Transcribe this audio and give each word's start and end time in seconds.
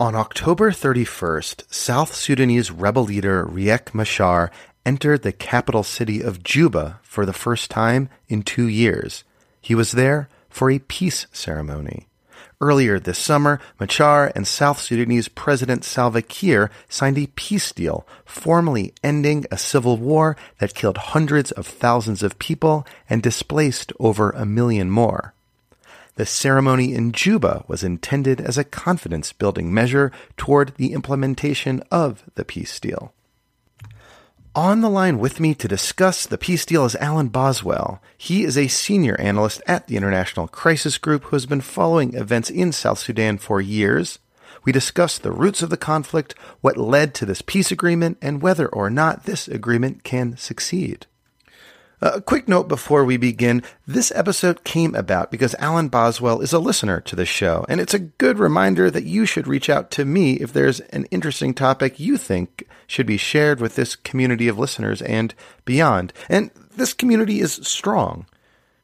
On 0.00 0.14
October 0.14 0.70
31st, 0.70 1.64
South 1.74 2.14
Sudanese 2.14 2.70
rebel 2.70 3.02
leader 3.02 3.44
Riek 3.44 3.92
Machar 3.92 4.48
entered 4.86 5.22
the 5.22 5.32
capital 5.32 5.82
city 5.82 6.20
of 6.22 6.44
Juba 6.44 7.00
for 7.02 7.26
the 7.26 7.32
first 7.32 7.68
time 7.68 8.08
in 8.28 8.44
two 8.44 8.68
years. 8.68 9.24
He 9.60 9.74
was 9.74 9.90
there 9.90 10.28
for 10.48 10.70
a 10.70 10.78
peace 10.78 11.26
ceremony. 11.32 12.06
Earlier 12.60 13.00
this 13.00 13.18
summer, 13.18 13.60
Machar 13.80 14.30
and 14.36 14.46
South 14.46 14.80
Sudanese 14.80 15.26
President 15.26 15.84
Salva 15.84 16.22
Kiir 16.22 16.70
signed 16.88 17.18
a 17.18 17.26
peace 17.34 17.72
deal, 17.72 18.06
formally 18.24 18.94
ending 19.02 19.46
a 19.50 19.58
civil 19.58 19.96
war 19.96 20.36
that 20.60 20.76
killed 20.76 20.98
hundreds 21.10 21.50
of 21.50 21.66
thousands 21.66 22.22
of 22.22 22.38
people 22.38 22.86
and 23.10 23.20
displaced 23.20 23.92
over 23.98 24.30
a 24.30 24.46
million 24.46 24.90
more. 24.90 25.34
The 26.18 26.26
ceremony 26.26 26.94
in 26.94 27.12
Juba 27.12 27.64
was 27.68 27.84
intended 27.84 28.40
as 28.40 28.58
a 28.58 28.64
confidence 28.64 29.32
building 29.32 29.72
measure 29.72 30.10
toward 30.36 30.74
the 30.74 30.92
implementation 30.92 31.80
of 31.92 32.24
the 32.34 32.44
peace 32.44 32.80
deal. 32.80 33.12
On 34.52 34.80
the 34.80 34.90
line 34.90 35.20
with 35.20 35.38
me 35.38 35.54
to 35.54 35.68
discuss 35.68 36.26
the 36.26 36.36
peace 36.36 36.66
deal 36.66 36.84
is 36.84 36.96
Alan 36.96 37.28
Boswell. 37.28 38.02
He 38.16 38.42
is 38.42 38.58
a 38.58 38.66
senior 38.66 39.14
analyst 39.20 39.62
at 39.68 39.86
the 39.86 39.96
International 39.96 40.48
Crisis 40.48 40.98
Group 40.98 41.22
who 41.22 41.36
has 41.36 41.46
been 41.46 41.60
following 41.60 42.14
events 42.14 42.50
in 42.50 42.72
South 42.72 42.98
Sudan 42.98 43.38
for 43.38 43.60
years. 43.60 44.18
We 44.64 44.72
discuss 44.72 45.18
the 45.18 45.30
roots 45.30 45.62
of 45.62 45.70
the 45.70 45.76
conflict, 45.76 46.34
what 46.60 46.76
led 46.76 47.14
to 47.14 47.26
this 47.26 47.42
peace 47.42 47.70
agreement, 47.70 48.18
and 48.20 48.42
whether 48.42 48.66
or 48.66 48.90
not 48.90 49.22
this 49.22 49.46
agreement 49.46 50.02
can 50.02 50.36
succeed. 50.36 51.06
A 52.00 52.20
quick 52.20 52.46
note 52.46 52.68
before 52.68 53.04
we 53.04 53.16
begin. 53.16 53.60
This 53.84 54.12
episode 54.14 54.62
came 54.62 54.94
about 54.94 55.32
because 55.32 55.56
Alan 55.58 55.88
Boswell 55.88 56.40
is 56.40 56.52
a 56.52 56.60
listener 56.60 57.00
to 57.00 57.16
the 57.16 57.26
show, 57.26 57.66
and 57.68 57.80
it's 57.80 57.94
a 57.94 57.98
good 57.98 58.38
reminder 58.38 58.88
that 58.88 59.02
you 59.02 59.26
should 59.26 59.48
reach 59.48 59.68
out 59.68 59.90
to 59.92 60.04
me 60.04 60.34
if 60.34 60.52
there's 60.52 60.78
an 60.78 61.06
interesting 61.06 61.54
topic 61.54 61.98
you 61.98 62.16
think 62.16 62.62
should 62.86 63.06
be 63.06 63.16
shared 63.16 63.60
with 63.60 63.74
this 63.74 63.96
community 63.96 64.46
of 64.46 64.56
listeners 64.56 65.02
and 65.02 65.34
beyond. 65.64 66.12
And 66.28 66.52
this 66.76 66.94
community 66.94 67.40
is 67.40 67.54
strong. 67.64 68.26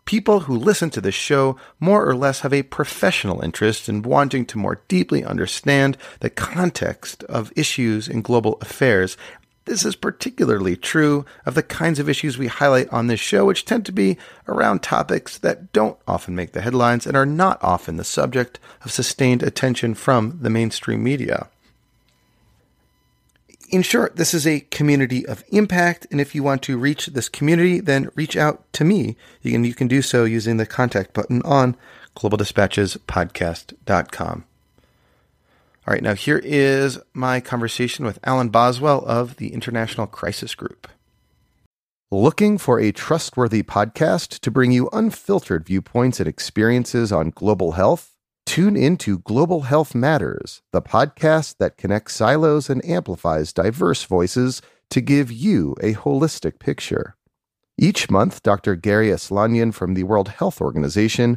People 0.07 0.41
who 0.41 0.57
listen 0.57 0.91
to 0.91 1.01
this 1.01 1.15
show 1.15 1.57
more 1.79 2.07
or 2.07 2.17
less 2.17 2.41
have 2.41 2.53
a 2.53 2.65
professional 2.65 3.41
interest 3.43 3.89
in 3.89 4.03
wanting 4.03 4.45
to 4.47 4.59
more 4.59 4.83
deeply 4.89 5.25
understand 5.25 5.97
the 6.19 6.31
context 6.31 7.23
of 7.25 7.53
issues 7.55 8.09
in 8.09 8.23
global 8.23 8.59
affairs 8.61 9.17
this 9.67 9.85
is 9.85 9.97
particularly 9.97 10.77
true 10.77 11.25
of 11.47 11.55
the 11.55 11.63
kinds 11.63 11.99
of 11.99 12.07
issues 12.09 12.37
we 12.37 12.49
highlight 12.49 12.89
on 12.91 13.07
this 13.07 13.21
show, 13.21 13.47
which 13.47 13.65
tend 13.65 13.87
to 13.87 13.93
be 13.93 14.19
around 14.47 14.83
topics 14.83 15.39
that 15.39 15.73
don't 15.73 15.97
often 16.07 16.35
make 16.35 16.53
the 16.53 16.61
headlines 16.61 17.07
and 17.07 17.17
are 17.17 17.25
not 17.25 17.59
often 17.63 17.97
the 17.97 18.05
subject 18.05 18.59
of 18.85 18.93
sustained 18.93 19.43
attention 19.43 19.95
from 19.95 20.39
the 20.43 20.51
mainstream 20.51 21.03
media. 21.03 21.49
In 23.71 23.81
short, 23.83 24.17
this 24.17 24.35
is 24.35 24.47
a 24.47 24.61
community 24.61 25.27
of 25.27 25.43
impact, 25.49 26.07
and 26.11 26.21
if 26.21 26.35
you 26.35 26.43
want 26.43 26.61
to 26.63 26.77
reach 26.79 27.07
this 27.07 27.31
community, 27.31 27.81
then 27.81 28.11
reach 28.15 28.37
out 28.37 28.71
to 28.75 28.85
me. 28.85 29.17
You 29.43 29.53
can, 29.53 29.65
you 29.65 29.73
can 29.75 29.89
do 29.89 30.03
so 30.03 30.25
using 30.25 30.59
the 30.59 30.67
contact 30.67 31.15
button 31.15 31.41
on 31.43 31.75
globaldispatchespodcast.com. 32.17 34.45
All 35.87 35.93
right, 35.93 36.03
now 36.03 36.15
here 36.15 36.41
is 36.43 36.99
my 37.13 37.41
conversation 37.41 38.07
with 38.07 38.19
Alan 38.25 38.49
Boswell 38.49 39.05
of 39.05 39.37
the 39.37 39.53
International 39.53 40.07
Crisis 40.07 40.55
Group. 40.55 40.89
Looking 42.11 42.57
for 42.57 42.81
a 42.81 42.91
trustworthy 42.91 43.63
podcast 43.63 44.39
to 44.39 44.51
bring 44.51 44.73
you 44.73 44.89
unfiltered 44.95 45.67
viewpoints 45.67 46.21
and 46.21 46.27
experiences 46.27 47.13
on 47.13 47.29
global 47.29 47.73
health? 47.73 48.13
Tune 48.47 48.79
into 48.79 49.19
Global 49.19 49.63
Health 49.63 49.95
Matters, 49.95 50.63
the 50.73 50.81
podcast 50.81 51.57
that 51.59 51.77
connects 51.77 52.15
silos 52.15 52.71
and 52.71 52.83
amplifies 52.83 53.53
diverse 53.53 54.05
voices 54.05 54.63
to 54.89 55.03
give 55.03 55.31
you 55.31 55.77
a 55.83 55.93
holistic 55.93 56.59
picture. 56.59 57.15
Each 57.77 58.09
month, 58.09 58.43
Dr. 58.43 58.75
Garry 58.75 59.09
Aslanyan 59.09 59.75
from 59.75 59.93
the 59.93 60.05
World 60.05 60.29
Health 60.29 60.63
Organization 60.63 61.37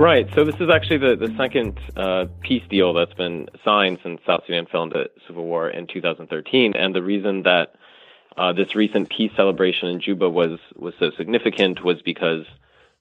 Right. 0.00 0.26
So 0.34 0.46
this 0.46 0.54
is 0.60 0.70
actually 0.70 0.96
the, 0.96 1.14
the 1.14 1.34
second 1.36 1.78
uh, 1.94 2.24
peace 2.40 2.62
deal 2.70 2.94
that's 2.94 3.12
been 3.12 3.48
signed 3.62 3.98
since 4.02 4.18
South 4.26 4.40
Sudan 4.46 4.64
fell 4.64 4.84
into 4.84 5.10
civil 5.26 5.44
war 5.44 5.68
in 5.68 5.86
2013. 5.86 6.72
And 6.74 6.94
the 6.94 7.02
reason 7.02 7.42
that 7.42 7.74
uh, 8.38 8.54
this 8.54 8.74
recent 8.74 9.10
peace 9.10 9.30
celebration 9.36 9.88
in 9.88 10.00
Juba 10.00 10.30
was 10.30 10.58
was 10.74 10.94
so 10.98 11.10
significant 11.18 11.84
was 11.84 12.00
because 12.00 12.46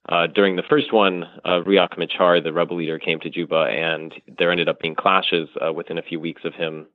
uh, 0.09 0.27
during 0.27 0.57
the 0.57 0.63
first 0.63 0.91
one, 0.91 1.23
uh, 1.45 1.61
Riek 1.65 1.97
Machar, 1.97 2.41
the 2.41 2.51
rebel 2.51 2.75
leader, 2.75 2.99
came 2.99 3.21
to 3.21 3.29
Juba, 3.29 3.69
and 3.71 4.13
there 4.37 4.51
ended 4.51 4.67
up 4.67 4.81
being 4.81 4.95
clashes 4.95 5.47
uh, 5.65 5.71
within 5.71 5.97
a 5.97 6.03
few 6.03 6.19
weeks 6.19 6.41
of 6.43 6.53
him 6.53 6.85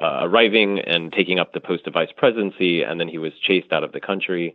uh, 0.00 0.20
arriving 0.22 0.78
and 0.78 1.12
taking 1.12 1.40
up 1.40 1.52
the 1.52 1.60
post 1.60 1.88
of 1.88 1.94
vice 1.94 2.12
presidency, 2.16 2.82
and 2.82 3.00
then 3.00 3.08
he 3.08 3.18
was 3.18 3.32
chased 3.42 3.72
out 3.72 3.82
of 3.82 3.90
the 3.90 4.00
country. 4.00 4.54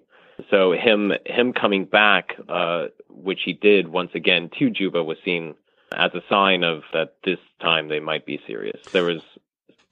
So 0.49 0.71
him 0.71 1.13
him 1.25 1.53
coming 1.53 1.85
back, 1.85 2.35
uh, 2.47 2.85
which 3.09 3.41
he 3.43 3.53
did 3.53 3.87
once 3.87 4.11
again 4.13 4.49
to 4.59 4.69
Juba, 4.69 5.03
was 5.03 5.17
seen 5.25 5.55
as 5.91 6.11
a 6.13 6.21
sign 6.29 6.63
of 6.63 6.83
that 6.93 7.15
this 7.23 7.39
time 7.61 7.87
they 7.87 7.99
might 7.99 8.25
be 8.25 8.39
serious. 8.45 8.79
There 8.91 9.03
was 9.03 9.21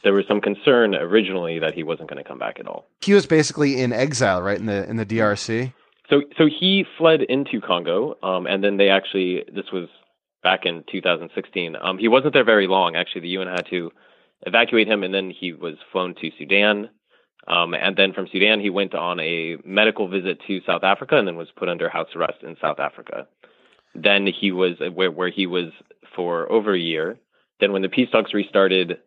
there 0.04 0.14
was 0.14 0.26
some 0.28 0.40
concern 0.40 0.94
originally 0.96 1.60
that 1.60 1.74
he 1.74 1.84
wasn't 1.84 2.10
going 2.10 2.24
to 2.24 2.28
come 2.28 2.38
back 2.38 2.60
at 2.60 2.68
all. 2.68 2.86
He 3.02 3.14
was 3.14 3.26
basically 3.26 3.82
in 3.82 3.92
exile, 3.92 4.42
right 4.42 4.58
in 4.58 4.68
the 4.68 4.88
in 4.90 4.98
the 4.98 5.06
DRC. 5.06 5.74
So 6.10 6.22
so 6.38 6.46
he 6.48 6.86
fled 6.98 7.24
into 7.24 7.60
Congo, 7.60 8.16
um, 8.22 8.46
and 8.46 8.64
then 8.64 8.78
they 8.78 8.90
actually 8.90 9.44
this 9.52 9.72
was 9.72 9.90
back 10.44 10.66
in 10.66 10.84
2016. 10.92 11.76
Um, 11.82 11.98
he 11.98 12.08
wasn't 12.08 12.34
there 12.34 12.44
very 12.44 12.68
long. 12.68 12.96
Actually, 12.96 13.22
the 13.22 13.30
UN 13.30 13.48
had 13.48 13.66
to 13.72 13.92
evacuate 14.46 14.88
him, 14.88 15.04
and 15.04 15.14
then 15.14 15.32
he 15.32 15.54
was 15.54 15.76
flown 15.92 16.14
to 16.22 16.30
Sudan. 16.38 16.90
Um, 17.48 17.74
and 17.74 17.96
then 17.96 18.14
from 18.14 18.28
Sudan, 18.32 18.60
he 18.60 18.70
went 18.70 18.96
on 18.96 19.20
a 19.20 19.58
medical 19.64 20.08
visit 20.08 20.40
to 20.48 20.62
South 20.66 20.84
Africa 20.84 21.18
and 21.18 21.28
then 21.28 21.36
was 21.36 21.50
put 21.56 21.70
under 21.70 21.90
house 21.90 22.10
arrest 22.16 22.42
in 22.42 22.58
South 22.60 22.80
Africa. 22.80 23.28
Then 23.94 24.28
he 24.28 24.52
was 24.52 24.74
where, 24.94 25.12
where 25.12 25.30
he 25.30 25.46
was 25.46 25.72
for 26.16 26.52
over 26.52 26.74
a 26.74 26.80
year. 26.80 27.18
Then 27.60 27.72
when 27.72 27.82
the 27.82 27.90
peace 27.90 28.10
talks 28.12 28.34
restarted, 28.34 28.98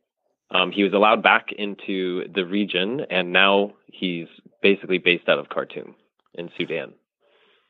um, 0.51 0.71
he 0.71 0.83
was 0.83 0.93
allowed 0.93 1.23
back 1.23 1.49
into 1.57 2.25
the 2.35 2.45
region, 2.45 3.03
and 3.11 3.33
now 3.33 3.73
he's 3.87 4.29
basically 4.63 4.99
based 4.99 5.29
out 5.29 5.39
of 5.39 5.49
Khartoum 5.49 5.95
in 6.35 6.49
Sudan. 6.57 6.95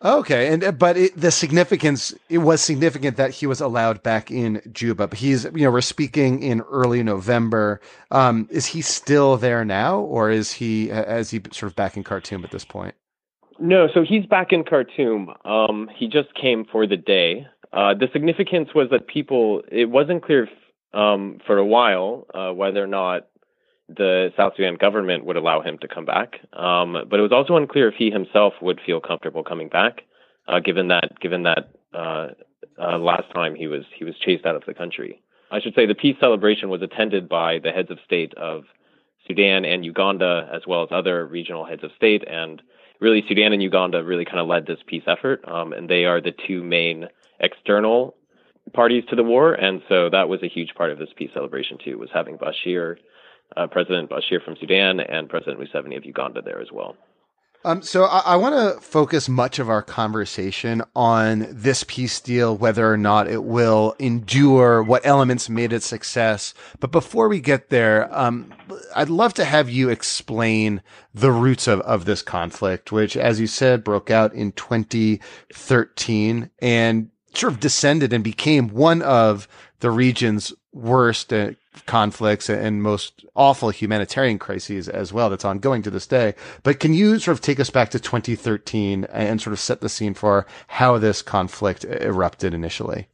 Okay, 0.04 0.52
and 0.52 0.62
uh, 0.62 0.70
but 0.70 0.96
it, 0.96 1.20
the 1.20 1.32
significance 1.32 2.14
it 2.28 2.38
was 2.38 2.60
significant 2.60 3.16
that 3.16 3.32
he 3.32 3.48
was 3.48 3.60
allowed 3.60 4.00
back 4.04 4.30
in 4.30 4.62
Juba. 4.70 5.08
But 5.08 5.18
he's 5.18 5.44
you 5.44 5.64
know 5.64 5.72
we're 5.72 5.80
speaking 5.80 6.40
in 6.40 6.60
early 6.60 7.02
November. 7.02 7.80
Um, 8.12 8.46
is 8.48 8.66
he 8.66 8.80
still 8.80 9.36
there 9.36 9.64
now, 9.64 9.98
or 9.98 10.30
is 10.30 10.52
he 10.52 10.90
as 10.92 11.30
he 11.30 11.40
sort 11.50 11.72
of 11.72 11.76
back 11.76 11.96
in 11.96 12.04
Khartoum 12.04 12.44
at 12.44 12.52
this 12.52 12.64
point? 12.64 12.94
No, 13.58 13.88
so 13.92 14.04
he's 14.08 14.24
back 14.24 14.52
in 14.52 14.62
Khartoum. 14.62 15.30
Um, 15.44 15.90
he 15.96 16.06
just 16.06 16.32
came 16.40 16.64
for 16.64 16.86
the 16.86 16.96
day. 16.96 17.48
Uh, 17.72 17.92
the 17.94 18.06
significance 18.12 18.68
was 18.76 18.88
that 18.90 19.08
people 19.08 19.62
it 19.70 19.86
wasn't 19.86 20.22
clear 20.22 20.48
um, 20.94 21.40
for 21.44 21.58
a 21.58 21.66
while 21.66 22.24
uh, 22.34 22.52
whether 22.52 22.82
or 22.82 22.86
not 22.86 23.26
the 23.88 24.32
South 24.36 24.52
Sudan 24.56 24.76
government 24.76 25.24
would 25.24 25.36
allow 25.36 25.62
him 25.62 25.78
to 25.78 25.88
come 25.88 26.04
back. 26.04 26.40
Um, 26.52 26.96
but 27.08 27.18
it 27.18 27.22
was 27.22 27.32
also 27.32 27.56
unclear 27.56 27.88
if 27.88 27.94
he 27.94 28.10
himself 28.10 28.54
would 28.60 28.80
feel 28.84 29.00
comfortable 29.00 29.42
coming 29.42 29.68
back, 29.68 30.02
uh, 30.46 30.60
given 30.60 30.88
that 30.88 31.18
given 31.20 31.44
that 31.44 31.70
uh, 31.94 32.28
uh, 32.80 32.98
last 32.98 33.30
time 33.34 33.54
he 33.54 33.66
was 33.66 33.84
he 33.96 34.04
was 34.04 34.14
chased 34.18 34.46
out 34.46 34.56
of 34.56 34.64
the 34.66 34.74
country. 34.74 35.22
I 35.50 35.60
should 35.60 35.74
say 35.74 35.86
the 35.86 35.94
peace 35.94 36.16
celebration 36.20 36.68
was 36.68 36.82
attended 36.82 37.28
by 37.28 37.58
the 37.58 37.70
heads 37.70 37.90
of 37.90 37.98
state 38.04 38.34
of 38.34 38.64
Sudan 39.26 39.64
and 39.64 39.84
Uganda, 39.84 40.48
as 40.52 40.62
well 40.66 40.82
as 40.82 40.88
other 40.90 41.26
regional 41.26 41.64
heads 41.64 41.82
of 41.84 41.90
state. 41.96 42.22
And 42.28 42.60
really, 43.00 43.24
Sudan 43.26 43.52
and 43.52 43.62
Uganda 43.62 44.04
really 44.04 44.26
kind 44.26 44.40
of 44.40 44.46
led 44.46 44.66
this 44.66 44.78
peace 44.86 45.04
effort, 45.06 45.42
um, 45.48 45.72
and 45.72 45.88
they 45.88 46.04
are 46.04 46.20
the 46.20 46.34
two 46.46 46.62
main 46.62 47.06
external 47.40 48.14
parties 48.74 49.04
to 49.08 49.16
the 49.16 49.22
war. 49.22 49.54
And 49.54 49.80
so 49.88 50.10
that 50.10 50.28
was 50.28 50.42
a 50.42 50.48
huge 50.48 50.74
part 50.74 50.90
of 50.90 50.98
this 50.98 51.08
peace 51.16 51.30
celebration 51.32 51.78
too, 51.82 51.98
was 51.98 52.10
having 52.12 52.36
Bashir, 52.36 52.96
uh, 53.56 53.66
President 53.66 54.10
Bashir 54.10 54.44
from 54.44 54.56
Sudan, 54.60 55.00
and 55.00 55.28
President 55.28 55.60
Museveni 55.60 55.96
of 55.96 56.04
Uganda 56.04 56.42
there 56.42 56.60
as 56.60 56.68
well. 56.72 56.96
Um, 57.64 57.82
so 57.82 58.04
I, 58.04 58.20
I 58.20 58.36
want 58.36 58.54
to 58.54 58.80
focus 58.80 59.28
much 59.28 59.58
of 59.58 59.68
our 59.68 59.82
conversation 59.82 60.80
on 60.94 61.48
this 61.50 61.84
peace 61.84 62.20
deal, 62.20 62.56
whether 62.56 62.90
or 62.90 62.96
not 62.96 63.26
it 63.26 63.42
will 63.42 63.96
endure, 63.98 64.80
what 64.82 65.04
elements 65.04 65.48
made 65.48 65.72
it 65.72 65.82
success. 65.82 66.54
But 66.78 66.92
before 66.92 67.28
we 67.28 67.40
get 67.40 67.68
there, 67.68 68.08
um, 68.16 68.54
I'd 68.94 69.10
love 69.10 69.34
to 69.34 69.44
have 69.44 69.68
you 69.68 69.88
explain 69.88 70.82
the 71.12 71.32
roots 71.32 71.66
of, 71.66 71.80
of 71.80 72.04
this 72.04 72.22
conflict, 72.22 72.92
which, 72.92 73.16
as 73.16 73.40
you 73.40 73.48
said, 73.48 73.82
broke 73.82 74.10
out 74.10 74.32
in 74.34 74.52
2013 74.52 76.50
and 76.60 77.10
sort 77.34 77.52
of 77.52 77.60
descended 77.60 78.12
and 78.12 78.22
became 78.22 78.68
one 78.68 79.02
of 79.02 79.48
the 79.80 79.90
region's 79.90 80.52
worst 80.72 81.32
conflicts 81.86 82.48
and 82.50 82.82
most 82.82 83.24
awful 83.34 83.70
humanitarian 83.70 84.38
crises 84.38 84.88
as 84.88 85.12
well 85.12 85.30
that's 85.30 85.44
ongoing 85.44 85.82
to 85.82 85.90
this 85.90 86.06
day. 86.06 86.34
But 86.62 86.80
can 86.80 86.94
you 86.94 87.18
sort 87.18 87.36
of 87.36 87.40
take 87.40 87.60
us 87.60 87.70
back 87.70 87.90
to 87.90 88.00
2013 88.00 89.04
and 89.04 89.40
sort 89.40 89.52
of 89.52 89.60
set 89.60 89.80
the 89.80 89.88
scene 89.88 90.14
for 90.14 90.46
how 90.66 90.98
this 90.98 91.22
conflict 91.22 91.84
erupted 91.84 92.54
initially? 92.54 93.08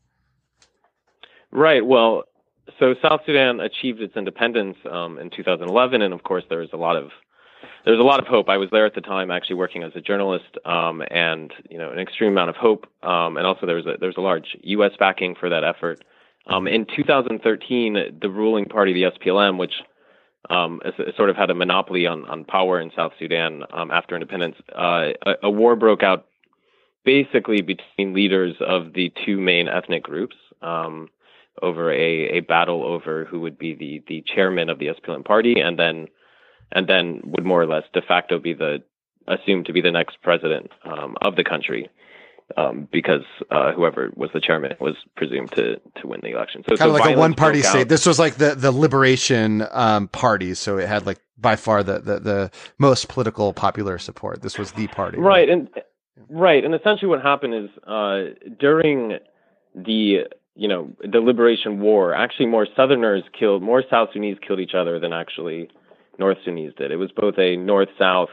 Right. 1.50 1.86
Well, 1.86 2.24
so 2.78 2.94
South 3.00 3.20
Sudan 3.24 3.60
achieved 3.60 4.00
its 4.00 4.16
independence 4.16 4.76
um, 4.90 5.18
in 5.18 5.30
2011, 5.30 6.02
and 6.02 6.12
of 6.12 6.22
course 6.24 6.44
there 6.48 6.58
was 6.58 6.70
a 6.72 6.76
lot 6.76 6.96
of 6.96 7.10
there's 7.84 8.00
a 8.00 8.02
lot 8.02 8.18
of 8.18 8.26
hope. 8.26 8.48
I 8.48 8.56
was 8.56 8.70
there 8.70 8.86
at 8.86 8.94
the 8.94 9.00
time, 9.00 9.30
actually 9.30 9.56
working 9.56 9.82
as 9.82 9.92
a 9.94 10.00
journalist, 10.00 10.56
um, 10.64 11.02
and 11.10 11.52
you 11.68 11.78
know, 11.78 11.90
an 11.90 11.98
extreme 11.98 12.32
amount 12.32 12.50
of 12.50 12.56
hope. 12.56 12.86
Um, 13.02 13.36
and 13.36 13.46
also, 13.46 13.66
there 13.66 13.76
was 13.76 13.86
a 13.86 13.96
there 14.00 14.08
was 14.08 14.16
a 14.16 14.22
large 14.22 14.56
U.S. 14.62 14.92
backing 14.98 15.34
for 15.38 15.50
that 15.50 15.64
effort. 15.64 16.02
Um, 16.46 16.66
in 16.66 16.86
2013, 16.94 18.18
the 18.20 18.28
ruling 18.28 18.66
party, 18.66 18.92
the 18.92 19.10
SPLM, 19.10 19.58
which 19.58 19.72
um, 20.50 20.80
sort 21.16 21.30
of 21.30 21.36
had 21.36 21.50
a 21.50 21.54
monopoly 21.54 22.06
on, 22.06 22.24
on 22.26 22.44
power 22.44 22.80
in 22.80 22.90
South 22.94 23.12
Sudan 23.18 23.62
um, 23.72 23.90
after 23.90 24.14
independence, 24.14 24.56
uh, 24.76 25.10
a, 25.24 25.34
a, 25.44 25.50
war 25.50 25.74
broke 25.74 26.02
out 26.02 26.26
basically 27.04 27.62
between 27.62 28.12
leaders 28.12 28.54
of 28.60 28.92
the 28.92 29.10
two 29.24 29.40
main 29.40 29.68
ethnic 29.68 30.02
groups 30.02 30.36
um, 30.60 31.08
over 31.62 31.90
a, 31.90 32.38
a 32.38 32.40
battle 32.40 32.84
over 32.84 33.24
who 33.24 33.40
would 33.40 33.58
be 33.58 33.74
the, 33.74 34.02
the 34.06 34.22
chairman 34.34 34.68
of 34.68 34.78
the 34.78 34.88
SPLM 34.88 35.24
party 35.24 35.60
and 35.60 35.78
then 35.78 36.08
and 36.72 36.88
then 36.88 37.20
would 37.24 37.44
more 37.44 37.62
or 37.62 37.66
less 37.66 37.84
de 37.92 38.02
facto 38.02 38.38
be 38.38 38.52
the 38.52 38.82
assumed 39.28 39.64
to 39.66 39.72
be 39.72 39.80
the 39.80 39.90
next 39.90 40.18
president 40.22 40.70
um, 40.84 41.16
of 41.22 41.36
the 41.36 41.44
country 41.44 41.88
um, 42.56 42.88
because 42.92 43.22
uh, 43.50 43.72
whoever 43.72 44.12
was 44.16 44.30
the 44.32 44.40
chairman 44.40 44.74
was 44.80 44.94
presumed 45.16 45.52
to 45.52 45.76
to 46.00 46.06
win 46.06 46.20
the 46.22 46.30
election. 46.30 46.62
So 46.68 46.76
kind 46.76 46.90
of 46.90 46.96
like 46.96 47.16
a 47.16 47.18
one 47.18 47.34
party 47.34 47.62
state. 47.62 47.88
This 47.88 48.06
was 48.06 48.18
like 48.18 48.34
the 48.34 48.54
the 48.54 48.72
Liberation 48.72 49.66
um, 49.70 50.08
Party, 50.08 50.54
so 50.54 50.78
it 50.78 50.88
had 50.88 51.06
like 51.06 51.20
by 51.38 51.56
far 51.56 51.82
the, 51.82 51.98
the 51.98 52.20
the 52.20 52.50
most 52.78 53.08
political 53.08 53.52
popular 53.52 53.98
support. 53.98 54.42
This 54.42 54.58
was 54.58 54.72
the 54.72 54.86
party, 54.88 55.18
right? 55.18 55.48
right? 55.48 55.48
And 55.48 55.68
right, 56.28 56.64
and 56.64 56.74
essentially 56.74 57.08
what 57.08 57.22
happened 57.22 57.54
is 57.54 57.70
uh, 57.86 58.34
during 58.58 59.18
the 59.74 60.24
you 60.54 60.68
know 60.68 60.92
the 61.00 61.20
Liberation 61.20 61.80
War, 61.80 62.14
actually 62.14 62.46
more 62.46 62.66
Southerners 62.76 63.24
killed, 63.38 63.62
more 63.62 63.82
South 63.90 64.10
Sudanese 64.12 64.38
killed 64.46 64.60
each 64.60 64.74
other 64.74 65.00
than 65.00 65.12
actually 65.12 65.70
North 66.18 66.38
Sudanese 66.44 66.72
did. 66.76 66.90
It 66.90 66.96
was 66.96 67.10
both 67.10 67.38
a 67.38 67.56
North 67.56 67.88
South 67.98 68.30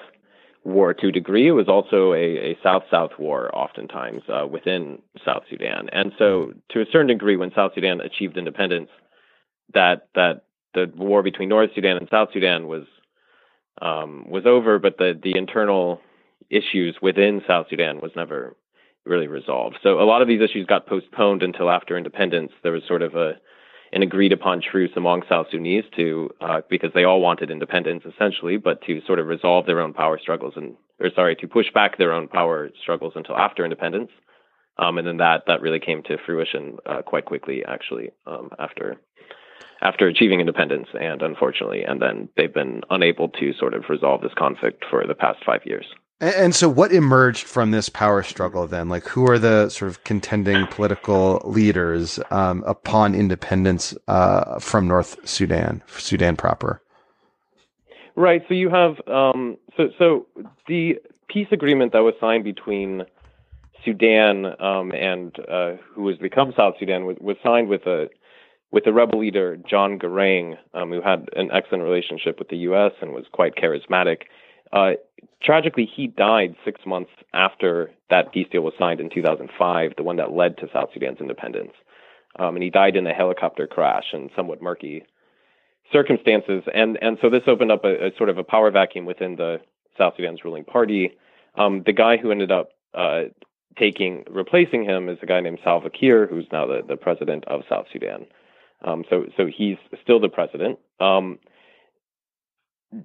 war 0.63 0.93
to 0.93 1.07
a 1.07 1.11
degree. 1.11 1.47
It 1.47 1.51
was 1.51 1.67
also 1.67 2.13
a, 2.13 2.51
a 2.51 2.57
South-South 2.61 3.11
war, 3.17 3.49
oftentimes 3.55 4.21
uh, 4.29 4.45
within 4.47 4.99
South 5.25 5.43
Sudan. 5.49 5.89
And 5.91 6.11
so, 6.17 6.53
to 6.69 6.81
a 6.81 6.85
certain 6.91 7.07
degree, 7.07 7.35
when 7.35 7.51
South 7.53 7.71
Sudan 7.73 8.01
achieved 8.01 8.37
independence, 8.37 8.89
that 9.73 10.07
that 10.15 10.43
the 10.73 10.91
war 10.95 11.23
between 11.23 11.49
North 11.49 11.71
Sudan 11.73 11.97
and 11.97 12.07
South 12.09 12.29
Sudan 12.33 12.67
was 12.67 12.83
um, 13.81 14.25
was 14.29 14.45
over, 14.45 14.79
but 14.79 14.97
the 14.97 15.19
the 15.21 15.37
internal 15.37 15.99
issues 16.49 16.97
within 17.01 17.41
South 17.47 17.67
Sudan 17.69 17.99
was 18.01 18.11
never 18.15 18.55
really 19.05 19.27
resolved. 19.27 19.77
So 19.81 19.99
a 19.99 20.05
lot 20.05 20.21
of 20.21 20.27
these 20.27 20.41
issues 20.41 20.65
got 20.67 20.85
postponed 20.85 21.41
until 21.41 21.71
after 21.71 21.97
independence. 21.97 22.51
There 22.61 22.71
was 22.71 22.83
sort 22.87 23.01
of 23.01 23.15
a 23.15 23.39
an 23.93 24.03
agreed 24.03 24.31
upon 24.31 24.61
truce 24.61 24.91
among 24.95 25.23
South 25.27 25.47
Sudanese 25.51 25.83
to 25.97 26.29
uh, 26.39 26.61
because 26.69 26.91
they 26.93 27.03
all 27.03 27.21
wanted 27.21 27.51
independence 27.51 28.03
essentially, 28.05 28.57
but 28.57 28.81
to 28.83 29.01
sort 29.05 29.19
of 29.19 29.27
resolve 29.27 29.65
their 29.65 29.81
own 29.81 29.93
power 29.93 30.17
struggles 30.19 30.53
and 30.55 30.75
or 30.99 31.09
sorry 31.15 31.35
to 31.38 31.47
push 31.47 31.67
back 31.73 31.97
their 31.97 32.13
own 32.13 32.27
power 32.27 32.69
struggles 32.81 33.13
until 33.15 33.38
after 33.38 33.63
independence. 33.63 34.11
Um, 34.77 34.97
and 34.97 35.05
then 35.05 35.17
that 35.17 35.43
that 35.47 35.61
really 35.61 35.79
came 35.79 36.03
to 36.03 36.17
fruition 36.25 36.77
uh, 36.85 37.01
quite 37.01 37.25
quickly, 37.25 37.63
actually, 37.65 38.11
um, 38.25 38.49
after 38.57 38.97
after 39.81 40.07
achieving 40.07 40.39
independence, 40.39 40.87
and 40.99 41.21
unfortunately, 41.21 41.83
and 41.83 42.01
then 42.01 42.29
they've 42.37 42.53
been 42.53 42.81
unable 42.89 43.29
to 43.29 43.53
sort 43.53 43.73
of 43.73 43.85
resolve 43.89 44.21
this 44.21 44.33
conflict 44.37 44.85
for 44.89 45.05
the 45.05 45.15
past 45.15 45.39
five 45.45 45.61
years. 45.65 45.85
And, 46.21 46.35
and 46.35 46.56
so, 46.56 46.69
what 46.69 46.94
emerged 46.94 47.45
from 47.45 47.71
this 47.71 47.89
power 47.89 48.23
struggle 48.23 48.68
then? 48.68 48.88
Like, 48.88 49.06
who 49.07 49.29
are 49.29 49.39
the 49.39 49.68
sort 49.68 49.89
of 49.89 50.03
contending 50.06 50.68
political 50.68 51.41
leaders 51.44 52.19
um, 52.29 52.63
upon 52.65 53.13
independence 53.15 53.94
uh, 54.07 54.59
from 54.59 54.88
North 54.88 55.18
Sudan, 55.27 55.83
Sudan 55.88 56.38
proper? 56.38 56.81
Right. 58.15 58.44
So 58.47 58.53
you 58.53 58.69
have 58.69 58.95
um, 59.07 59.57
so 59.75 59.89
so 59.97 60.27
the 60.68 61.00
peace 61.27 61.47
agreement 61.51 61.94
that 61.94 62.03
was 62.03 62.13
signed 62.19 62.44
between 62.44 63.03
Sudan 63.85 64.45
um, 64.59 64.91
and 64.91 65.35
uh, 65.50 65.77
who 65.94 66.07
has 66.09 66.18
become 66.18 66.53
South 66.56 66.75
Sudan 66.79 67.06
was, 67.06 67.18
was 67.19 67.38
signed 67.44 67.68
with 67.68 67.85
a 67.88 68.09
with 68.71 68.83
the 68.85 68.94
rebel 68.94 69.19
leader 69.19 69.57
John 69.69 69.97
Garang, 69.97 70.56
um, 70.73 70.91
who 70.91 71.01
had 71.01 71.27
an 71.35 71.50
excellent 71.51 71.83
relationship 71.83 72.38
with 72.39 72.50
the 72.50 72.57
U.S. 72.57 72.91
and 73.01 73.12
was 73.12 73.25
quite 73.31 73.56
charismatic. 73.56 74.23
Uh, 74.73 74.91
tragically, 75.41 75.85
he 75.85 76.07
died 76.07 76.56
six 76.63 76.81
months 76.85 77.12
after 77.33 77.91
that 78.09 78.31
peace 78.31 78.47
deal 78.51 78.62
was 78.62 78.73
signed 78.79 79.00
in 79.00 79.09
2005, 79.09 79.94
the 79.97 80.03
one 80.03 80.18
that 80.18 80.31
led 80.31 80.57
to 80.57 80.69
South 80.71 80.89
Sudan's 80.94 81.19
independence. 81.19 81.73
Um, 82.39 82.56
and 82.56 82.63
he 82.63 82.69
died 82.69 82.95
in 82.95 83.06
a 83.07 83.13
helicopter 83.13 83.68
crash 83.68 84.06
in 84.13 84.29
somewhat 84.35 84.62
murky 84.62 85.03
circumstances. 85.91 86.63
And 86.73 86.97
and 87.01 87.18
so 87.21 87.29
this 87.29 87.44
opened 87.47 87.71
up 87.71 87.83
a, 87.83 88.07
a 88.07 88.15
sort 88.18 88.29
of 88.29 88.38
a 88.38 88.44
power 88.44 88.71
vacuum 88.71 89.06
within 89.06 89.35
the 89.35 89.59
South 89.97 90.13
Sudan's 90.15 90.44
ruling 90.45 90.63
party. 90.63 91.11
Um, 91.56 91.83
the 91.85 91.94
guy 91.94 92.18
who 92.18 92.31
ended 92.31 92.51
up 92.51 92.69
uh, 92.94 93.23
taking 93.78 94.23
replacing 94.30 94.85
him 94.85 95.09
is 95.09 95.18
a 95.21 95.25
guy 95.25 95.42
named 95.42 95.59
Salva 95.63 95.90
Kiir, 95.90 96.28
who's 96.28 96.47
now 96.51 96.66
the, 96.66 96.81
the 96.87 96.95
president 96.95 97.45
of 97.45 97.61
South 97.69 97.87
Sudan. 97.92 98.25
Um, 98.83 99.04
so 99.09 99.25
so 99.37 99.45
he's 99.45 99.78
still 100.01 100.19
the 100.19 100.30
president. 100.30 100.80
Um, 100.99 101.40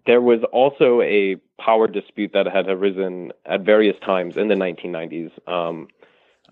there 0.07 0.21
was 0.21 0.41
also 0.53 1.01
a 1.03 1.37
power 1.59 1.87
dispute 1.87 2.33
that 2.35 2.47
had 2.47 2.69
arisen 2.69 3.33
at 3.45 3.63
various 3.63 3.97
times 4.05 4.37
in 4.37 4.49
the 4.49 4.55
1990s. 4.55 5.31
Um, 5.49 5.89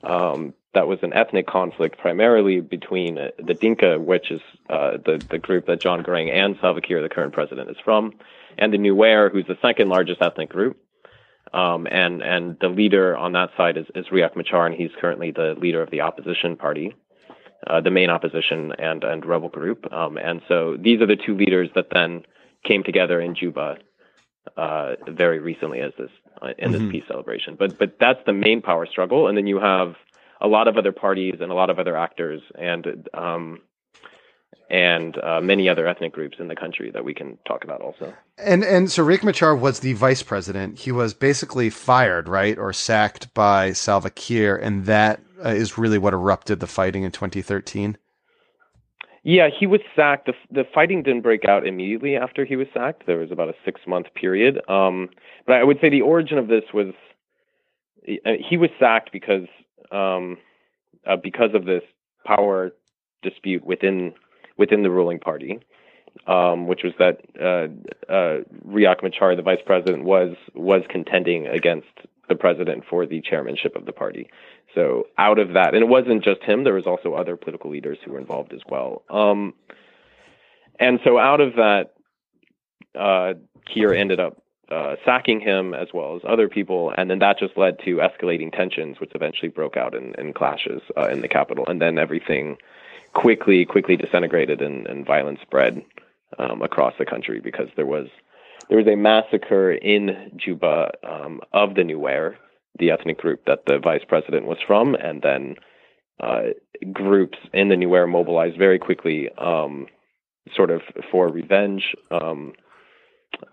um, 0.02 0.54
that 0.75 0.88
was 0.88 0.99
an 1.02 1.12
ethnic 1.14 1.46
conflict 1.46 1.99
primarily 1.99 2.61
between 2.61 3.18
uh, 3.18 3.28
the 3.38 3.54
Dinka, 3.54 3.99
which 3.99 4.30
is 4.30 4.40
uh, 4.68 4.99
the, 5.04 5.25
the 5.30 5.38
group 5.38 5.66
that 5.66 5.80
John 5.80 6.02
Garang 6.02 6.32
and 6.32 6.56
Salva 6.61 6.80
Kiir, 6.80 7.00
the 7.00 7.08
current 7.08 7.32
president, 7.32 7.70
is 7.70 7.76
from, 7.84 8.12
and 8.58 8.73
the 8.73 8.78
Nuer, 8.78 9.30
who's 9.30 9.46
the 9.46 9.58
second 9.62 9.88
largest 9.88 10.20
ethnic 10.20 10.50
group. 10.50 10.78
Um, 11.52 11.87
and 11.88 12.20
and 12.20 12.56
the 12.61 12.68
leader 12.68 13.16
on 13.16 13.32
that 13.32 13.50
side 13.56 13.76
is, 13.76 13.87
is 13.94 14.06
Riek 14.06 14.34
Machar, 14.34 14.66
and 14.66 14.75
he's 14.75 14.90
currently 15.00 15.30
the 15.30 15.54
leader 15.56 15.80
of 15.80 15.90
the 15.90 16.00
opposition 16.00 16.56
party, 16.56 16.96
uh, 17.68 17.80
the 17.80 17.92
main 17.92 18.11
opposition 18.11 18.73
and 18.76 19.04
and 19.04 19.25
rebel 19.25 19.50
group. 19.50 19.92
Um, 19.92 20.16
and 20.16 20.40
so 20.49 20.76
these 20.76 21.00
are 21.00 21.06
the 21.06 21.16
two 21.16 21.37
leaders 21.37 21.68
that 21.76 21.90
then 21.92 22.25
came 22.64 22.82
together 22.82 23.20
in 23.20 23.37
Juba 23.37 23.76
uh, 24.56 24.94
very 25.08 25.38
recently 25.38 25.80
as 25.80 25.92
this 25.98 26.10
uh, 26.42 26.48
in 26.58 26.72
this 26.72 26.80
mm-hmm. 26.80 26.90
peace 26.90 27.04
celebration. 27.08 27.56
But 27.58 27.78
but 27.78 27.96
that's 27.98 28.20
the 28.26 28.32
main 28.32 28.62
power 28.62 28.86
struggle, 28.86 29.28
and 29.28 29.36
then 29.36 29.46
you 29.46 29.58
have 29.60 29.94
a 30.40 30.48
lot 30.48 30.68
of 30.68 30.76
other 30.76 30.92
parties 30.92 31.36
and 31.40 31.50
a 31.50 31.54
lot 31.54 31.70
of 31.70 31.78
other 31.78 31.96
actors 31.96 32.42
and 32.58 33.08
um, 33.14 33.60
and 34.70 35.16
uh, 35.18 35.40
many 35.40 35.68
other 35.68 35.86
ethnic 35.86 36.12
groups 36.12 36.38
in 36.38 36.48
the 36.48 36.56
country 36.56 36.90
that 36.90 37.04
we 37.04 37.14
can 37.14 37.38
talk 37.46 37.64
about 37.64 37.80
also. 37.80 38.12
And 38.38 38.64
and 38.64 38.90
so 38.90 39.04
Riek 39.04 39.22
Machar 39.22 39.54
was 39.54 39.80
the 39.80 39.92
vice 39.94 40.22
president. 40.22 40.78
He 40.80 40.92
was 40.92 41.14
basically 41.14 41.70
fired, 41.70 42.28
right, 42.28 42.58
or 42.58 42.72
sacked 42.72 43.32
by 43.34 43.72
Salva 43.72 44.10
Kiir, 44.10 44.56
and 44.56 44.86
that 44.86 45.20
uh, 45.44 45.50
is 45.50 45.78
really 45.78 45.98
what 45.98 46.14
erupted 46.14 46.60
the 46.60 46.66
fighting 46.66 47.02
in 47.02 47.12
2013. 47.12 47.96
Yeah, 49.25 49.49
he 49.59 49.66
was 49.66 49.81
sacked. 49.97 50.26
The, 50.26 50.35
the 50.52 50.64
fighting 50.75 51.02
didn't 51.02 51.23
break 51.23 51.47
out 51.47 51.66
immediately 51.66 52.16
after 52.16 52.45
he 52.45 52.57
was 52.57 52.69
sacked. 52.75 53.07
There 53.07 53.19
was 53.19 53.33
about 53.33 53.50
a 53.50 53.54
six 53.64 53.81
month 53.87 54.09
period. 54.14 54.61
Um, 54.69 55.11
but 55.47 55.57
I 55.57 55.64
would 55.64 55.78
say 55.81 55.90
the 55.90 56.02
origin 56.02 56.38
of 56.38 56.49
this 56.49 56.64
was 56.75 56.95
uh, 58.09 58.33
he 58.49 58.57
was 58.59 58.71
sacked 58.78 59.12
because 59.12 59.49
um, 59.93 60.38
uh, 61.07 61.16
because 61.16 61.54
of 61.54 61.66
this 61.66 61.83
power 62.26 62.73
dispute 63.23 63.64
within 63.66 64.14
within 64.59 64.83
the 64.85 64.90
ruling 64.90 65.21
party. 65.21 65.61
um, 66.26 66.66
which 66.66 66.83
was 66.85 66.93
that 66.99 67.21
uh, 67.40 68.12
uh, 68.12 68.40
Machar, 69.02 69.37
the 69.37 69.43
vice 69.43 69.61
president, 69.66 70.04
was 70.04 70.37
was 70.54 70.83
contending 70.88 71.47
against 71.47 71.88
the 72.28 72.35
president 72.35 72.85
for 72.88 73.07
the 73.07 73.21
chairmanship 73.21 73.76
of 73.76 73.87
the 73.87 73.93
party. 73.93 74.28
So 74.75 75.07
out 75.19 75.38
of 75.38 75.54
that, 75.54 75.75
and 75.75 75.83
it 75.83 75.88
wasn't 75.88 76.25
just 76.25 76.43
him. 76.43 76.64
There 76.64 76.75
was 76.75 76.87
also 76.87 77.14
other 77.14 77.37
political 77.37 77.71
leaders 77.71 77.99
who 78.04 78.12
were 78.12 78.19
involved 78.19 78.52
as 78.52 78.62
well. 78.69 79.02
Um, 79.09 79.54
and 80.81 80.99
so 81.04 81.19
out 81.19 81.40
of 81.40 81.54
that, 81.54 81.95
uh, 82.99 83.35
Kiir 83.66 83.95
ended 83.95 84.21
up 84.21 84.43
uh, 84.71 84.97
sacking 85.04 85.40
him 85.40 85.75
as 85.75 85.88
well 85.93 86.16
as 86.16 86.23
other 86.26 86.49
people, 86.49 86.93
and 86.97 87.11
then 87.11 87.19
that 87.21 87.38
just 87.38 87.57
led 87.57 87.78
to 87.81 87.97
escalating 87.97 88.52
tensions, 88.52 88.99
which 88.99 89.12
eventually 89.14 89.49
broke 89.49 89.76
out 89.76 89.95
in, 89.95 90.14
in 90.19 90.33
clashes 90.33 90.83
uh, 90.97 91.09
in 91.09 91.21
the 91.21 91.28
capital, 91.28 91.64
and 91.66 91.81
then 91.81 91.99
everything 91.99 92.57
quickly, 93.12 93.64
quickly 93.64 93.97
disintegrated 93.97 94.61
and, 94.61 94.87
and 94.87 95.07
violence 95.07 95.40
spread 95.43 95.85
um, 96.38 96.62
across 96.62 96.95
the 96.99 97.07
country 97.07 97.40
because 97.40 97.69
there 97.76 97.87
was 97.87 98.09
there 98.68 98.78
was 98.78 98.87
a 98.87 98.97
massacre 98.97 99.73
in 99.73 100.33
Juba 100.37 100.92
um, 101.02 101.40
of 101.52 101.75
the 101.75 101.83
Nuer, 101.83 102.37
the 102.78 102.90
ethnic 102.90 103.18
group 103.18 103.44
that 103.47 103.66
the 103.66 103.78
vice 103.78 104.04
president 104.06 104.47
was 104.47 104.59
from, 104.66 104.94
and 104.94 105.23
then 105.23 105.56
uh, 106.21 106.50
groups 106.92 107.38
in 107.52 107.68
the 107.68 107.76
Nuer 107.76 108.09
mobilized 108.09 108.59
very 108.59 108.78
quickly, 108.78 109.28
um, 109.38 109.87
sort 110.54 110.71
of 110.71 110.83
for 111.11 111.28
revenge. 111.28 111.94
Um, 112.11 112.54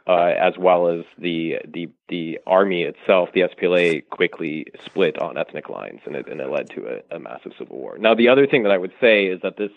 uh, 0.07 0.33
as 0.39 0.53
well 0.59 0.87
as 0.87 1.05
the 1.17 1.57
the 1.67 1.89
the 2.07 2.39
army 2.45 2.83
itself, 2.83 3.29
the 3.33 3.41
SPLA 3.41 4.07
quickly 4.09 4.67
split 4.85 5.17
on 5.19 5.37
ethnic 5.37 5.69
lines, 5.69 6.01
and 6.05 6.15
it 6.15 6.27
and 6.27 6.39
it 6.39 6.49
led 6.49 6.69
to 6.71 6.85
a, 6.87 7.15
a, 7.15 7.19
massive 7.19 7.53
civil 7.57 7.79
war. 7.79 7.97
Now, 7.97 8.13
the 8.13 8.29
other 8.29 8.45
thing 8.45 8.63
that 8.63 8.71
I 8.71 8.77
would 8.77 8.93
say 9.01 9.25
is 9.25 9.41
that 9.41 9.57
this 9.57 9.71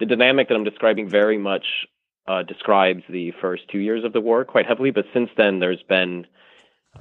the 0.00 0.06
dynamic 0.06 0.48
that 0.48 0.54
I'm 0.54 0.64
describing 0.64 1.08
very 1.08 1.38
much 1.38 1.86
uh, 2.26 2.42
describes 2.42 3.02
the 3.08 3.32
first 3.40 3.62
two 3.70 3.78
years 3.78 4.04
of 4.04 4.12
the 4.12 4.20
war 4.20 4.44
quite 4.44 4.66
heavily, 4.66 4.90
but 4.90 5.04
since 5.12 5.30
then 5.36 5.58
there's 5.58 5.82
been 5.88 6.26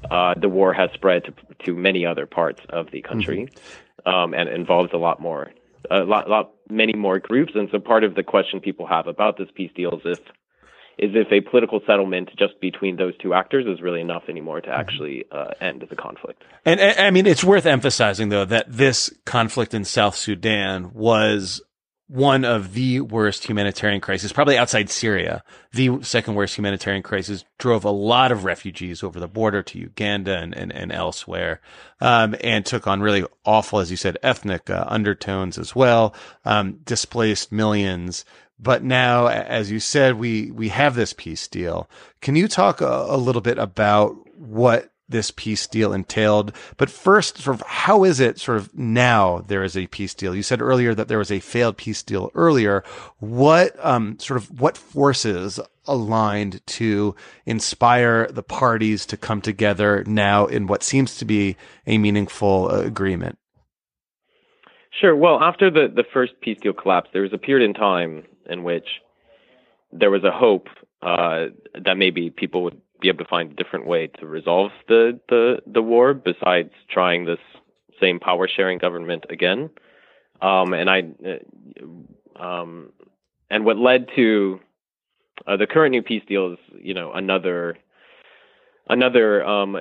uh, 0.10 0.34
the 0.40 0.50
war 0.50 0.74
has 0.74 0.90
spread 0.94 1.24
to 1.26 1.34
to 1.66 1.76
many 1.76 2.06
other 2.06 2.26
parts 2.26 2.62
of 2.70 2.90
the 2.92 3.02
country, 3.02 3.48
mm-hmm. 3.48 4.10
um, 4.10 4.34
and 4.34 4.50
involves 4.50 4.92
a 4.94 4.98
lot 4.98 5.20
more. 5.20 5.52
A 5.90 6.04
lot, 6.04 6.30
lot, 6.30 6.52
many 6.70 6.94
more 6.94 7.20
groups, 7.20 7.54
and 7.56 7.68
so 7.72 7.80
part 7.80 8.04
of 8.04 8.16
the 8.16 8.24
question 8.24 8.60
people 8.60 8.88
have 8.88 9.08
about 9.08 9.38
this 9.38 9.50
peace 9.54 9.72
deal 9.76 10.00
is 10.06 10.18
if 10.18 10.20
is 11.00 11.12
if 11.16 11.32
a 11.32 11.42
political 11.42 11.82
settlement 11.88 12.30
just 12.38 12.60
between 12.62 12.96
those 12.96 13.18
two 13.18 13.34
actors 13.34 13.66
is 13.66 13.82
really 13.82 14.02
enough 14.02 14.24
anymore 14.30 14.62
to 14.62 14.70
mm-hmm. 14.70 14.80
actually 14.80 15.26
uh, 15.32 15.52
end 15.60 15.84
the 15.90 15.96
conflict. 15.96 16.44
And 16.66 16.80
I 16.80 17.10
mean, 17.12 17.26
it's 17.26 17.44
worth 17.44 17.66
emphasizing 17.66 18.30
though 18.30 18.46
that 18.46 18.66
this 18.70 19.12
conflict 19.26 19.74
in 19.74 19.84
South 19.84 20.16
Sudan 20.16 20.92
was 20.94 21.62
one 22.12 22.44
of 22.44 22.74
the 22.74 23.00
worst 23.00 23.48
humanitarian 23.48 24.02
crises, 24.02 24.34
probably 24.34 24.58
outside 24.58 24.90
Syria. 24.90 25.42
The 25.72 26.04
second 26.04 26.36
worst 26.36 26.58
humanitarian 26.58 27.04
crisis 27.04 27.46
drove 27.58 27.86
a 27.86 27.90
lot 27.90 28.34
of 28.34 28.44
refugees 28.44 29.02
over 29.02 29.18
the 29.18 29.30
border 29.30 29.64
to 29.64 29.80
Uganda 29.80 30.38
and, 30.38 30.54
and, 30.54 30.74
and 30.74 30.92
elsewhere, 30.92 31.62
um, 32.02 32.36
and 32.42 32.66
took 32.66 32.86
on 32.86 33.00
really 33.00 33.24
awful, 33.46 33.80
as 33.80 33.92
you 33.92 33.96
said, 33.96 34.18
ethnic 34.22 34.70
uh, 34.70 34.84
undertones 34.88 35.58
as 35.58 35.74
well, 35.74 36.14
um, 36.44 36.80
displaced 36.84 37.50
millions. 37.50 38.26
But 38.60 38.84
now, 38.84 39.28
as 39.28 39.72
you 39.72 39.80
said, 39.80 40.16
we, 40.16 40.52
we 40.52 40.68
have 40.68 40.96
this 40.96 41.14
peace 41.14 41.48
deal. 41.48 41.90
Can 42.20 42.36
you 42.36 42.50
talk 42.50 42.82
a, 42.82 43.06
a 43.08 43.16
little 43.16 43.42
bit 43.42 43.58
about 43.58 44.18
what 44.38 44.91
this 45.12 45.32
peace 45.32 45.68
deal 45.68 45.94
entailed. 45.94 46.54
But 46.78 46.90
first, 46.90 47.38
sort 47.38 47.56
of, 47.56 47.68
how 47.68 48.04
is 48.04 48.20
it 48.20 48.40
sort 48.40 48.58
of 48.58 48.78
now 48.78 49.44
there 49.48 49.64
is 49.64 49.78
a 49.78 49.88
peace 49.88 50.14
deal? 50.14 50.36
You 50.36 50.44
said 50.44 50.62
earlier 50.62 50.96
that 50.96 51.08
there 51.08 51.18
was 51.18 51.32
a 51.32 51.40
failed 51.40 51.78
peace 51.78 52.04
deal 52.04 52.32
earlier. 52.36 52.84
What, 53.20 53.74
um, 53.86 54.18
sort 54.20 54.38
of, 54.38 54.60
what 54.60 54.78
forces 54.78 55.60
aligned 55.86 56.66
to 56.66 57.16
inspire 57.46 58.28
the 58.28 58.44
parties 58.44 59.06
to 59.08 59.18
come 59.18 59.42
together 59.42 60.04
now 60.06 60.46
in 60.46 60.68
what 60.68 60.84
seems 60.84 61.18
to 61.18 61.26
be 61.26 61.56
a 61.88 61.98
meaningful 61.98 62.70
uh, 62.72 62.82
agreement? 62.82 63.38
Sure. 65.00 65.16
Well, 65.16 65.42
after 65.42 65.72
the, 65.72 65.88
the 65.94 66.04
first 66.14 66.34
peace 66.42 66.58
deal 66.62 66.74
collapsed, 66.74 67.12
there 67.14 67.24
was 67.24 67.34
a 67.34 67.38
period 67.38 67.66
in 67.66 67.74
time 67.74 68.24
in 68.50 68.64
which 68.64 68.86
there 69.92 70.12
was 70.12 70.24
a 70.24 70.32
hope 70.32 70.68
uh, 71.02 71.48
that 71.84 71.98
maybe 71.98 72.30
people 72.30 72.64
would 72.64 72.80
be 73.02 73.10
able 73.10 73.24
to 73.24 73.30
find 73.30 73.52
a 73.52 73.56
different 73.56 73.86
way 73.88 74.08
to 74.08 74.26
resolve 74.26 74.72
the, 74.88 75.20
the, 75.30 75.58
the 75.66 75.82
war 75.82 76.14
besides 76.14 76.72
trying 76.90 77.26
this 77.26 77.40
same 78.00 78.20
power 78.20 78.48
sharing 78.48 78.78
government 78.78 79.26
again. 79.30 79.70
Um, 80.42 80.74
and 80.74 80.90
I, 80.90 81.04
uh, 81.26 82.42
um, 82.42 82.92
and 83.50 83.66
what 83.66 83.78
led 83.78 84.08
to 84.16 84.60
uh, 85.46 85.58
the 85.58 85.68
current 85.68 85.92
new 85.92 86.02
peace 86.02 86.24
deal 86.28 86.54
is, 86.54 86.60
you 86.80 86.94
know, 86.94 87.12
another, 87.12 87.78
another 88.90 89.46
um, 89.46 89.78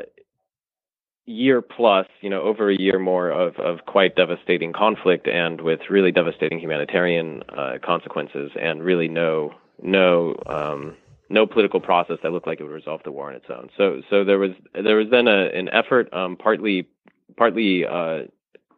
year 1.26 1.62
plus, 1.62 2.06
you 2.20 2.28
know, 2.28 2.42
over 2.42 2.70
a 2.70 2.76
year 2.76 2.98
more 2.98 3.30
of, 3.30 3.56
of 3.56 3.86
quite 3.86 4.16
devastating 4.16 4.72
conflict 4.72 5.28
and 5.28 5.60
with 5.60 5.80
really 5.88 6.12
devastating 6.12 6.58
humanitarian 6.58 7.42
uh, 7.56 7.74
consequences 7.82 8.50
and 8.60 8.82
really 8.82 9.08
no 9.08 9.54
no 9.82 10.34
um, 10.46 10.96
no 11.30 11.46
political 11.46 11.80
process 11.80 12.18
that 12.22 12.32
looked 12.32 12.46
like 12.46 12.60
it 12.60 12.64
would 12.64 12.72
resolve 12.72 13.00
the 13.04 13.12
war 13.12 13.30
on 13.30 13.36
its 13.36 13.46
own. 13.48 13.70
So 13.76 14.02
so 14.10 14.24
there 14.24 14.38
was 14.38 14.50
there 14.74 14.96
was 14.96 15.06
then 15.10 15.28
a, 15.28 15.46
an 15.46 15.68
effort, 15.70 16.12
um, 16.12 16.36
partly 16.36 16.88
partly 17.36 17.86
uh, 17.86 18.24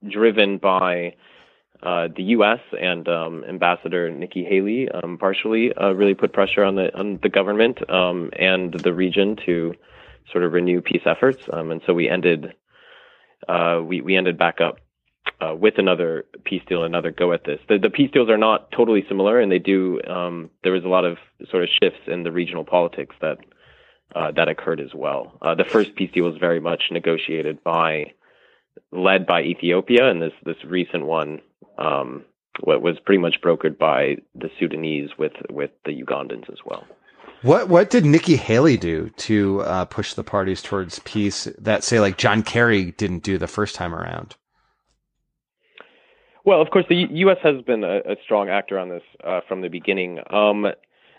driven 0.09 0.59
by 0.59 1.15
uh, 1.83 2.09
the 2.15 2.23
U.S. 2.25 2.61
and 2.81 3.09
um, 3.09 3.43
Ambassador 3.49 4.11
Nikki 4.11 4.45
Haley, 4.45 4.89
um, 4.91 5.19
partially 5.19 5.75
uh, 5.75 5.93
really 5.93 6.15
put 6.15 6.33
pressure 6.33 6.63
on 6.63 6.77
the 6.77 6.97
on 6.97 7.19
the 7.23 7.29
government 7.29 7.79
um, 7.91 8.31
and 8.39 8.75
the 8.75 8.93
region 8.93 9.37
to 9.47 9.75
sort 10.31 10.45
of 10.45 10.53
renew 10.53 10.81
peace 10.81 11.03
efforts, 11.07 11.43
um, 11.53 11.71
and 11.73 11.81
so 11.87 11.95
we 11.95 12.09
ended 12.09 12.55
uh, 13.49 13.81
we 13.83 14.03
we 14.03 14.17
ended 14.17 14.37
back 14.39 14.61
up 14.61 14.79
uh, 15.43 15.55
with 15.55 15.75
another 15.79 16.25
peace 16.45 16.63
deal, 16.69 16.85
another 16.85 17.11
go 17.11 17.33
at 17.33 17.45
this. 17.45 17.59
The, 17.69 17.79
the 17.79 17.91
peace 17.91 18.11
deals 18.13 18.29
are 18.29 18.39
not 18.39 18.71
totally 18.71 19.05
similar, 19.09 19.41
and 19.41 19.51
they 19.51 19.59
do. 19.59 20.01
Um, 20.07 20.51
there 20.63 20.73
was 20.73 20.85
a 20.85 20.89
lot 20.89 21.05
of 21.05 21.19
sort 21.51 21.65
of 21.65 21.69
shifts 21.83 22.01
in 22.07 22.23
the 22.23 22.31
regional 22.31 22.65
politics 22.65 23.17
that 23.21 23.39
uh, 24.15 24.31
that 24.33 24.49
occurred 24.49 24.81
as 24.81 24.95
well. 24.95 25.39
Uh, 25.43 25.55
the 25.55 25.65
first 25.65 25.95
peace 25.97 26.11
deal 26.13 26.25
was 26.25 26.37
very 26.39 26.61
much 26.61 26.85
negotiated 26.91 27.63
by, 27.65 28.13
led 28.93 29.27
by 29.27 29.43
Ethiopia, 29.43 30.09
and 30.09 30.23
this 30.23 30.35
this 30.45 30.63
recent 30.65 31.07
one 31.07 31.41
um, 31.79 32.25
was 32.63 32.99
pretty 33.05 33.21
much 33.21 33.41
brokered 33.43 33.79
by 33.79 34.17
the 34.35 34.51
Sudanese 34.61 35.11
with 35.19 35.33
with 35.51 35.71
the 35.85 36.03
Ugandans 36.03 36.51
as 36.53 36.59
well. 36.65 36.85
What 37.43 37.69
what 37.69 37.91
did 37.91 38.05
Nikki 38.05 38.37
Haley 38.37 38.77
do 38.77 39.11
to 39.17 39.63
uh, 39.63 39.85
push 39.87 40.15
the 40.15 40.23
parties 40.23 40.63
towards 40.63 41.01
peace 41.01 41.49
that 41.59 41.83
say 41.83 41.99
like 41.99 42.17
John 42.17 42.45
Kerry 42.45 42.93
didn't 42.93 43.25
do 43.25 43.39
the 43.39 43.49
first 43.49 43.75
time 43.75 43.93
around? 43.93 44.37
Well, 46.45 46.61
of 46.61 46.71
course, 46.71 46.87
the 46.89 47.07
U.S. 47.11 47.39
has 47.43 47.63
been 47.63 47.85
a, 47.85 47.99
a 47.99 48.17
strong 48.25 48.49
actor 48.49 48.79
on 48.79 48.89
this 48.89 49.03
uh, 49.25 49.41
from 49.47 49.61
the 49.61 49.69
beginning. 49.69 50.21
Um, 50.31 50.67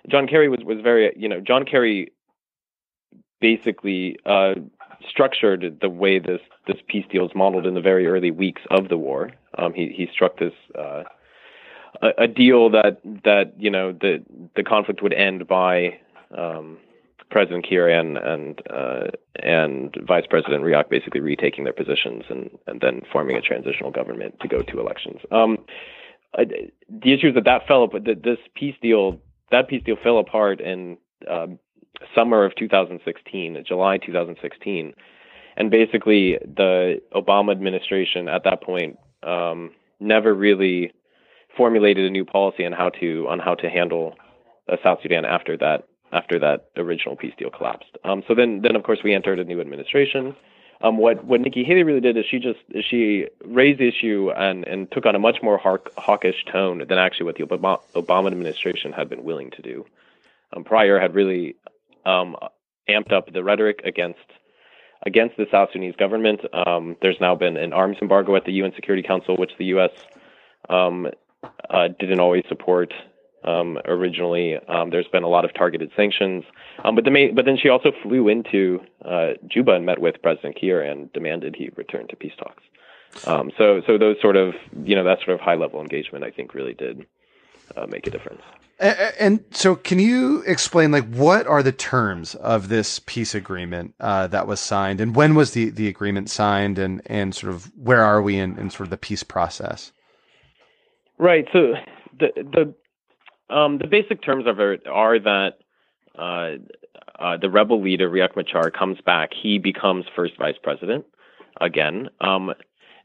John 0.10 0.28
Kerry 0.28 0.50
was, 0.50 0.60
was 0.66 0.80
very, 0.82 1.14
you 1.16 1.30
know, 1.30 1.40
John 1.40 1.64
Kerry 1.64 2.12
basically 3.40 4.18
uh, 4.26 4.56
structured 5.10 5.80
the 5.82 5.90
way 5.90 6.20
this 6.20 6.42
this 6.68 6.78
peace 6.88 7.06
deal 7.12 7.26
is 7.26 7.32
modeled 7.36 7.66
in 7.66 7.74
the 7.74 7.82
very 7.82 8.08
early 8.08 8.32
weeks 8.32 8.62
of 8.70 8.90
the 8.90 8.98
war. 8.98 9.32
Um, 9.58 9.74
he 9.74 9.94
he 9.96 10.08
struck 10.12 10.40
this 10.40 10.54
uh, 10.78 11.04
a, 12.02 12.24
a, 12.24 12.28
deal 12.28 12.70
that 12.70 13.02
that 13.24 13.54
you 13.58 13.70
know 13.70 13.92
the 13.92 14.24
the 14.56 14.64
conflict 14.64 15.02
would 15.02 15.14
end 15.14 15.48
by 15.48 16.00
um, 16.38 16.78
President 17.34 17.66
Kiir 17.68 17.90
and 17.90 18.62
uh, 18.70 19.08
and 19.42 19.94
Vice 20.08 20.26
President 20.30 20.64
Riek 20.64 20.90
basically 20.90 21.20
retaking 21.20 21.66
their 21.66 21.74
positions 21.74 22.24
and 22.30 22.52
and 22.68 22.80
then 22.80 23.02
forming 23.12 23.36
a 23.36 23.42
transitional 23.42 23.92
government 23.92 24.36
to 24.42 24.48
go 24.48 24.62
to 24.62 24.80
elections. 24.80 25.20
Um, 25.32 25.58
uh, 26.38 26.46
the 26.90 27.14
issue 27.14 27.30
is 27.30 27.36
that 27.36 27.46
that 27.46 27.68
fell 27.68 27.84
apart. 27.84 28.06
This 28.06 28.38
peace 28.56 28.76
deal, 28.82 29.20
that 29.52 29.68
peace 29.68 29.84
deal 29.84 29.98
fell 30.02 30.20
apart 30.20 30.62
in 30.62 30.98
um, 31.30 31.60
summer 32.16 32.46
of 32.46 32.56
2016, 32.56 33.64
July 33.68 33.98
2016, 33.98 34.94
and 35.58 35.72
basically 35.72 36.38
the 36.46 37.02
Obama 37.16 37.52
administration 37.52 38.28
at 38.28 38.44
that 38.44 38.62
point 38.62 38.98
um, 39.24 39.72
never 40.00 40.34
really 40.34 40.94
formulated 41.58 42.06
a 42.06 42.10
new 42.10 42.26
policy 42.26 42.64
on 42.64 42.72
how 42.72 42.90
to 42.90 43.26
on 43.28 43.40
how 43.40 43.56
to 43.56 43.70
handle 43.70 44.16
uh, 44.72 44.76
South 44.84 45.00
Sudan 45.02 45.26
after 45.26 45.58
that 45.58 45.88
after 46.14 46.40
that 46.40 46.70
original 46.78 47.16
peace 47.16 47.34
deal 47.38 47.50
collapsed. 47.50 47.98
Um, 48.04 48.24
so 48.28 48.36
then, 48.36 48.62
then 48.62 48.76
of 48.76 48.84
course, 48.84 49.00
we 49.04 49.14
entered 49.14 49.40
a 49.40 49.44
new 49.44 49.60
administration. 49.60 50.36
Um, 50.82 50.98
what 50.98 51.24
what 51.24 51.40
Nikki 51.40 51.64
Haley 51.64 51.84
really 51.84 52.02
did 52.02 52.18
is 52.18 52.26
she 52.30 52.40
just 52.40 52.60
she 52.90 53.28
raised 53.46 53.80
the 53.80 53.88
issue 53.88 54.32
and 54.36 54.68
and 54.68 54.92
took 54.92 55.06
on 55.06 55.16
a 55.16 55.20
much 55.20 55.38
more 55.42 55.58
hawk, 55.58 55.90
hawkish 55.98 56.44
tone 56.52 56.80
than 56.80 56.98
actually 56.98 57.26
what 57.26 57.38
the 57.38 57.44
Obama, 57.44 57.80
Obama 57.96 58.28
administration 58.28 58.92
had 58.92 59.08
been 59.08 59.24
willing 59.24 59.50
to 59.52 59.62
do. 59.62 59.86
Um, 60.56 60.66
prior 60.66 61.00
had 61.00 61.16
really 61.16 61.56
um, 62.06 62.36
amped 62.90 63.14
up 63.14 63.32
the 63.32 63.44
rhetoric 63.44 63.82
against 63.86 64.20
against 65.06 65.38
the 65.38 65.46
South 65.50 65.70
Sudanese 65.72 65.96
government. 65.96 66.42
Um, 66.54 66.98
there's 67.02 67.20
now 67.22 67.36
been 67.36 67.56
an 67.56 67.72
arms 67.72 67.98
embargo 68.02 68.36
at 68.36 68.44
the 68.44 68.52
UN 68.54 68.74
Security 68.76 69.08
Council, 69.08 69.38
which 69.38 69.52
the 69.58 69.66
U.S. 69.66 69.92
Um, 70.70 71.08
uh, 71.70 71.88
didn't 71.98 72.20
always 72.20 72.44
support 72.50 72.94
Um, 73.46 73.78
originally, 73.86 74.58
um, 74.68 74.90
there's 74.90 75.08
been 75.08 75.24
a 75.24 75.28
lot 75.28 75.44
of 75.44 75.54
targeted 75.54 75.92
sanctions, 75.96 76.44
um, 76.84 76.96
but 76.96 77.04
the 77.04 77.12
main, 77.12 77.36
but 77.36 77.46
then 77.46 77.58
she 77.62 77.70
also 77.70 77.92
flew 78.02 78.30
into 78.30 78.80
uh, 79.04 79.32
Juba 79.48 79.74
and 79.74 79.86
met 79.86 80.00
with 80.00 80.22
President 80.22 80.56
Kiir 80.56 80.82
and 80.82 81.12
demanded 81.14 81.56
he 81.56 81.70
return 81.76 82.08
to 82.08 82.16
peace 82.16 82.34
talks. 82.38 82.64
Um, 83.28 83.52
so, 83.58 83.82
so 83.86 83.98
those 83.98 84.16
sort 84.22 84.36
of, 84.36 84.54
you 84.84 84.96
know, 84.96 85.04
that 85.04 85.20
sort 85.20 85.30
of 85.30 85.40
high 85.40 85.56
level 85.56 85.82
engagement, 85.82 86.24
I 86.24 86.32
think, 86.32 86.54
really 86.54 86.74
did 86.74 87.06
uh, 87.76 87.86
make 87.88 88.08
a 88.08 88.10
difference. 88.10 88.42
And, 88.80 89.14
and, 89.20 89.46
so, 89.52 89.76
can 89.76 90.00
you 90.00 90.42
explain, 90.48 90.92
like, 90.92 91.08
what 91.14 91.46
are 91.46 91.62
the 91.62 91.72
terms 91.72 92.34
of 92.36 92.70
this 92.70 93.00
peace 93.06 93.36
agreement 93.36 93.94
uh, 94.00 94.28
that 94.28 94.48
was 94.48 94.60
signed, 94.60 95.00
and 95.00 95.16
when 95.16 95.36
was 95.36 95.52
the, 95.52 95.70
the 95.70 95.88
agreement 95.88 96.30
signed, 96.30 96.80
and, 96.80 97.02
and 97.06 97.36
sort 97.36 97.54
of 97.54 97.72
where 97.78 98.04
are 98.04 98.22
we 98.22 98.38
in, 98.38 98.58
in 98.58 98.72
sort 98.72 98.88
of 98.88 98.90
the 98.90 98.98
peace 98.98 99.24
process? 99.24 99.92
Right. 101.20 101.48
So, 101.54 101.76
the 102.20 102.30
the 102.36 102.74
um, 103.50 103.78
the 103.78 103.88
basic 103.88 104.22
terms 104.22 104.46
of 104.48 104.60
it 104.60 104.88
are 104.88 105.20
that 105.20 105.60
uh, 106.18 106.52
uh, 107.20 107.38
the 107.38 107.50
rebel 107.50 107.82
leader 107.82 108.10
Riek 108.10 108.36
Machar 108.36 108.72
comes 108.72 109.00
back. 109.06 109.32
He 109.34 109.58
becomes 109.58 110.06
first 110.16 110.38
vice 110.38 110.58
president 110.62 111.06
again. 111.60 112.10
Um, 112.22 112.54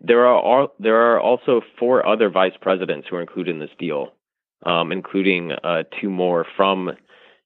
there 0.01 0.27
are 0.27 0.69
there 0.79 0.97
are 0.97 1.21
also 1.21 1.61
four 1.79 2.07
other 2.07 2.31
vice 2.31 2.57
presidents 2.61 3.09
who 3.09 3.17
are 3.17 3.21
included 3.21 3.51
in 3.51 3.59
this 3.59 3.71
deal 3.79 4.13
um, 4.65 4.93
including 4.93 5.53
uh, 5.53 5.85
two 6.01 6.11
more 6.11 6.47
from 6.57 6.93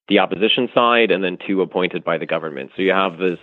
the 0.08 0.18
opposition 0.18 0.68
side 0.74 1.10
and 1.10 1.22
then 1.22 1.38
two 1.46 1.62
appointed 1.62 2.04
by 2.04 2.18
the 2.18 2.26
government. 2.26 2.70
So 2.76 2.82
you 2.82 2.92
have 2.92 3.18
this, 3.18 3.38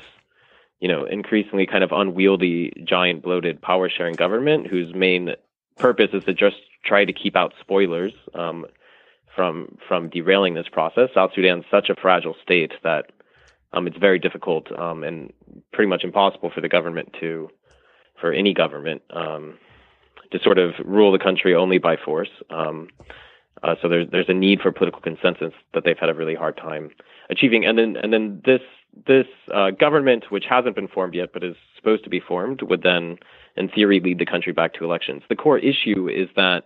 you 0.80 0.88
know, 0.88 1.06
increasingly 1.06 1.66
kind 1.66 1.84
of 1.84 1.92
unwieldy, 1.92 2.74
giant, 2.86 3.24
bloated 3.24 3.62
power 3.62 3.90
sharing 3.90 4.16
government 4.16 4.68
whose 4.68 4.94
main 4.94 5.32
purpose 5.78 6.10
is 6.14 6.24
to 6.26 6.34
just 6.34 6.58
try 6.84 7.06
to 7.06 7.14
keep 7.14 7.36
out 7.36 7.54
spoilers 7.60 8.14
um, 8.34 8.66
from 9.36 9.78
from 9.88 10.10
derailing 10.10 10.54
this 10.54 10.68
process. 10.72 11.10
South 11.14 11.32
Sudan 11.34 11.60
is 11.60 11.66
such 11.72 11.90
a 11.90 11.96
fragile 11.96 12.36
state 12.44 12.74
that 12.84 13.12
um, 13.74 13.88
it's 13.88 13.98
very 13.98 14.20
difficult 14.20 14.72
um, 14.78 15.04
and 15.04 15.32
pretty 15.72 15.90
much 15.90 16.04
impossible 16.04 16.52
for 16.54 16.62
the 16.62 16.70
government 16.70 17.16
to, 17.20 17.50
for 18.20 18.34
any 18.34 18.54
government, 18.54 19.02
um, 19.12 19.58
to 20.32 20.40
sort 20.40 20.58
of 20.58 20.74
rule 20.84 21.12
the 21.12 21.20
country 21.20 21.54
only 21.56 21.78
by 21.78 21.96
force. 21.96 22.30
Um, 22.50 22.90
uh, 23.62 23.76
so 23.82 23.90
there's 23.90 24.10
there's 24.12 24.30
a 24.30 24.34
need 24.34 24.62
for 24.62 24.72
political 24.72 25.02
consensus 25.02 25.54
that 25.74 25.84
they've 25.84 25.98
had 25.98 26.10
a 26.10 26.14
really 26.14 26.36
hard 26.36 26.58
time 26.58 26.92
achieving. 27.30 27.66
And 27.66 27.78
then 27.78 27.98
and 27.98 28.12
then 28.14 28.42
this 28.46 28.62
this 29.06 29.28
uh, 29.54 29.72
government, 29.72 30.32
which 30.32 30.46
hasn't 30.50 30.76
been 30.76 30.88
formed 30.88 31.14
yet 31.14 31.34
but 31.34 31.44
is 31.44 31.56
supposed 31.76 32.04
to 32.04 32.10
be 32.10 32.20
formed, 32.20 32.62
would 32.64 32.82
then, 32.82 33.18
in 33.56 33.70
theory, 33.70 34.00
lead 34.00 34.20
the 34.20 34.26
country 34.26 34.54
back 34.54 34.74
to 34.74 34.84
elections. 34.84 35.22
The 35.30 35.36
core 35.36 35.60
issue 35.60 36.10
is 36.10 36.30
that 36.36 36.64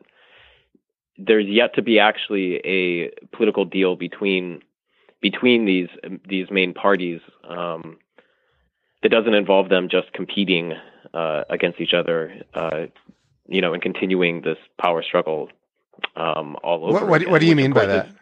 there's 1.17 1.45
yet 1.47 1.75
to 1.75 1.81
be 1.81 1.99
actually 1.99 2.55
a 2.65 3.11
political 3.35 3.65
deal 3.65 3.95
between 3.95 4.61
between 5.21 5.65
these 5.65 5.89
these 6.27 6.47
main 6.51 6.73
parties 6.73 7.21
um, 7.47 7.97
that 9.01 9.09
doesn't 9.09 9.33
involve 9.33 9.69
them 9.69 9.87
just 9.89 10.11
competing 10.13 10.73
uh, 11.13 11.43
against 11.49 11.79
each 11.79 11.93
other, 11.93 12.33
uh, 12.53 12.85
you 13.47 13.61
know, 13.61 13.73
and 13.73 13.81
continuing 13.81 14.41
this 14.41 14.57
power 14.81 15.03
struggle 15.03 15.49
um, 16.15 16.55
all 16.63 16.85
over. 16.85 16.93
What, 16.93 17.07
what, 17.07 17.27
what 17.27 17.41
do 17.41 17.47
you 17.47 17.55
mean 17.55 17.73
by 17.73 17.85
that? 17.85 18.07
Is, 18.07 18.13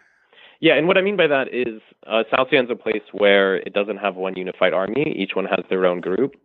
yeah, 0.60 0.76
and 0.76 0.88
what 0.88 0.98
I 0.98 1.02
mean 1.02 1.18
by 1.18 1.28
that 1.28 1.48
is 1.52 1.82
uh, 2.06 2.24
South 2.36 2.48
Sudan's 2.52 2.70
a 2.70 2.76
place 2.76 3.02
where 3.12 3.56
it 3.58 3.74
doesn't 3.74 3.98
have 3.98 4.16
one 4.16 4.36
unified 4.36 4.74
army. 4.74 5.16
Each 5.18 5.32
one 5.36 5.46
has 5.46 5.66
their 5.70 5.86
own 5.86 6.02
group, 6.02 6.36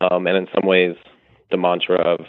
um, 0.00 0.26
and 0.26 0.36
in 0.36 0.46
some 0.54 0.68
ways, 0.68 0.94
the 1.50 1.56
mantra 1.56 1.96
of 1.96 2.20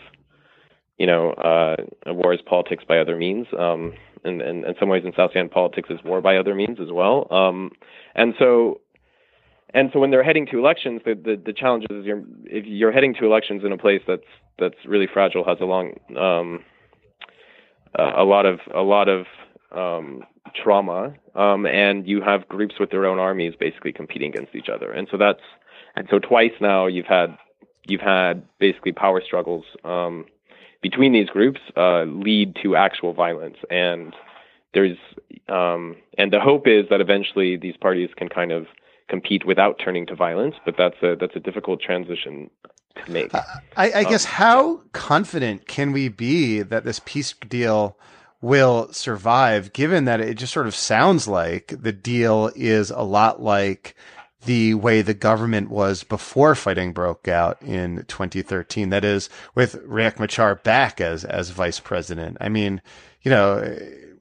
you 1.00 1.08
know, 1.08 1.32
uh, 1.32 1.78
war 2.08 2.34
is 2.34 2.42
politics 2.46 2.84
by 2.88 3.00
other 3.00 3.18
means. 3.18 3.48
Um, 3.58 3.94
and, 4.24 4.42
and 4.42 4.66
in 4.66 4.76
some 4.80 4.90
ways, 4.90 5.04
in 5.06 5.14
South 5.16 5.32
Sudan, 5.32 5.50
politics 5.50 5.90
is 5.90 6.00
war 6.04 6.22
by 6.22 6.38
other 6.38 6.54
means 6.54 6.78
as 6.80 6.92
well. 6.92 7.26
Um, 7.34 7.72
and 8.16 8.34
so, 8.38 8.82
and 9.74 9.90
so 9.94 10.00
when 10.00 10.12
they're 10.12 10.24
heading 10.24 10.46
to 10.48 10.60
elections, 10.60 11.02
the, 11.06 11.16
the, 11.16 11.42
the 11.44 11.54
challenge 11.54 11.86
is 11.90 12.06
you're, 12.06 12.22
if 12.46 12.66
you're 12.66 12.92
heading 12.92 13.16
to 13.16 13.26
elections 13.26 13.64
in 13.64 13.72
a 13.72 13.78
place 13.78 14.02
that's 14.06 14.24
that's 14.60 14.76
really 14.86 15.08
fragile, 15.12 15.46
has 15.46 15.58
a 15.62 15.66
long 15.66 15.94
um, 16.18 16.66
uh, 17.98 18.12
a 18.18 18.26
lot 18.26 18.46
of 18.46 18.60
a 18.76 18.82
lot 18.82 19.08
of 19.08 19.26
um, 19.72 20.24
trauma, 20.62 21.14
um, 21.36 21.66
and 21.66 22.06
you 22.06 22.22
have 22.22 22.46
groups 22.50 22.76
with 22.78 22.92
their 22.92 23.06
own 23.06 23.20
armies 23.20 23.54
basically 23.58 23.94
competing 23.94 24.34
against 24.34 24.54
each 24.54 24.68
other, 24.68 24.92
and 24.92 25.08
so 25.10 25.18
that's 25.18 25.40
and 25.96 26.08
so 26.10 26.20
twice 26.20 26.52
now 26.60 26.88
you've 26.88 27.06
had 27.06 27.38
you've 27.88 28.02
had 28.02 28.44
basically 28.60 28.92
power 28.92 29.22
struggles 29.26 29.64
um, 29.86 30.26
between 30.82 31.14
these 31.14 31.30
groups 31.30 31.60
uh, 31.76 32.04
lead 32.04 32.56
to 32.64 32.76
actual 32.76 33.14
violence, 33.14 33.58
and 33.70 34.14
there's 34.74 34.98
um, 35.48 35.96
and 36.18 36.32
the 36.32 36.40
hope 36.40 36.68
is 36.68 36.86
that 36.90 37.02
eventually 37.02 37.58
these 37.58 37.76
parties 37.78 38.10
can 38.16 38.30
kind 38.30 38.52
of 38.52 38.68
compete 39.10 39.46
without 39.46 39.80
turning 39.84 40.06
to 40.08 40.16
violence, 40.16 40.56
but 40.66 40.76
that's 40.78 41.02
a 41.02 41.16
that's 41.20 41.36
a 41.36 41.40
difficult 41.40 41.82
transition 41.82 42.50
to 43.04 43.12
make. 43.12 43.34
I, 43.34 43.44
I 43.78 44.04
guess 44.04 44.26
um, 44.26 44.32
how 44.32 44.82
confident 44.94 45.68
can 45.68 45.92
we 45.92 46.10
be 46.10 46.62
that 46.62 46.84
this 46.84 47.02
peace 47.04 47.34
deal 47.34 47.98
will 48.42 48.92
survive, 48.94 49.74
given 49.74 50.06
that 50.06 50.22
it 50.22 50.36
just 50.36 50.54
sort 50.54 50.68
of 50.68 50.76
sounds 50.76 51.28
like 51.28 51.74
the 51.78 51.92
deal 51.92 52.52
is 52.56 52.90
a 52.90 53.02
lot 53.02 53.42
like 53.42 53.96
the 54.46 54.74
way 54.74 55.02
the 55.02 55.14
government 55.14 55.70
was 55.70 56.04
before 56.04 56.56
fighting 56.56 56.94
broke 56.94 57.28
out 57.28 57.62
in 57.62 58.06
2013. 58.08 58.90
That 58.90 59.04
is, 59.04 59.30
with 59.56 59.76
Riek 59.86 60.20
Machar 60.20 60.56
back 60.56 61.02
as 61.02 61.26
as 61.26 61.50
vice 61.50 61.80
president. 61.80 62.38
I 62.40 62.50
mean, 62.50 62.82
you 63.22 63.32
know 63.32 63.78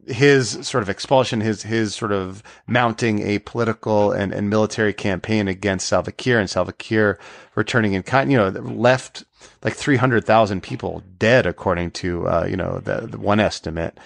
his 0.09 0.67
sort 0.67 0.83
of 0.83 0.89
expulsion, 0.89 1.41
his 1.41 1.63
his 1.63 1.95
sort 1.95 2.13
of 2.13 2.43
mounting 2.67 3.21
a 3.21 3.39
political 3.41 4.13
and, 4.13 4.33
and 4.33 4.51
military 4.51 4.93
campaign 4.93 5.49
against 5.49 5.89
Salva 5.89 6.13
Kiir, 6.13 6.39
and 6.39 6.49
Salva 6.49 6.73
Kiir 6.73 7.19
returning 7.55 7.93
in 7.93 8.03
kind, 8.03 8.31
you 8.31 8.39
know, 8.39 8.49
left 8.49 9.25
like 9.63 9.75
three 9.75 9.97
hundred 9.97 10.25
thousand 10.25 10.63
people 10.63 11.03
dead, 11.19 11.47
according 11.47 11.91
to 11.93 12.27
uh, 12.27 12.47
you 12.49 12.57
know 12.57 12.79
the, 12.79 13.03
the 13.07 13.19
one 13.19 13.41
estimate. 13.41 13.99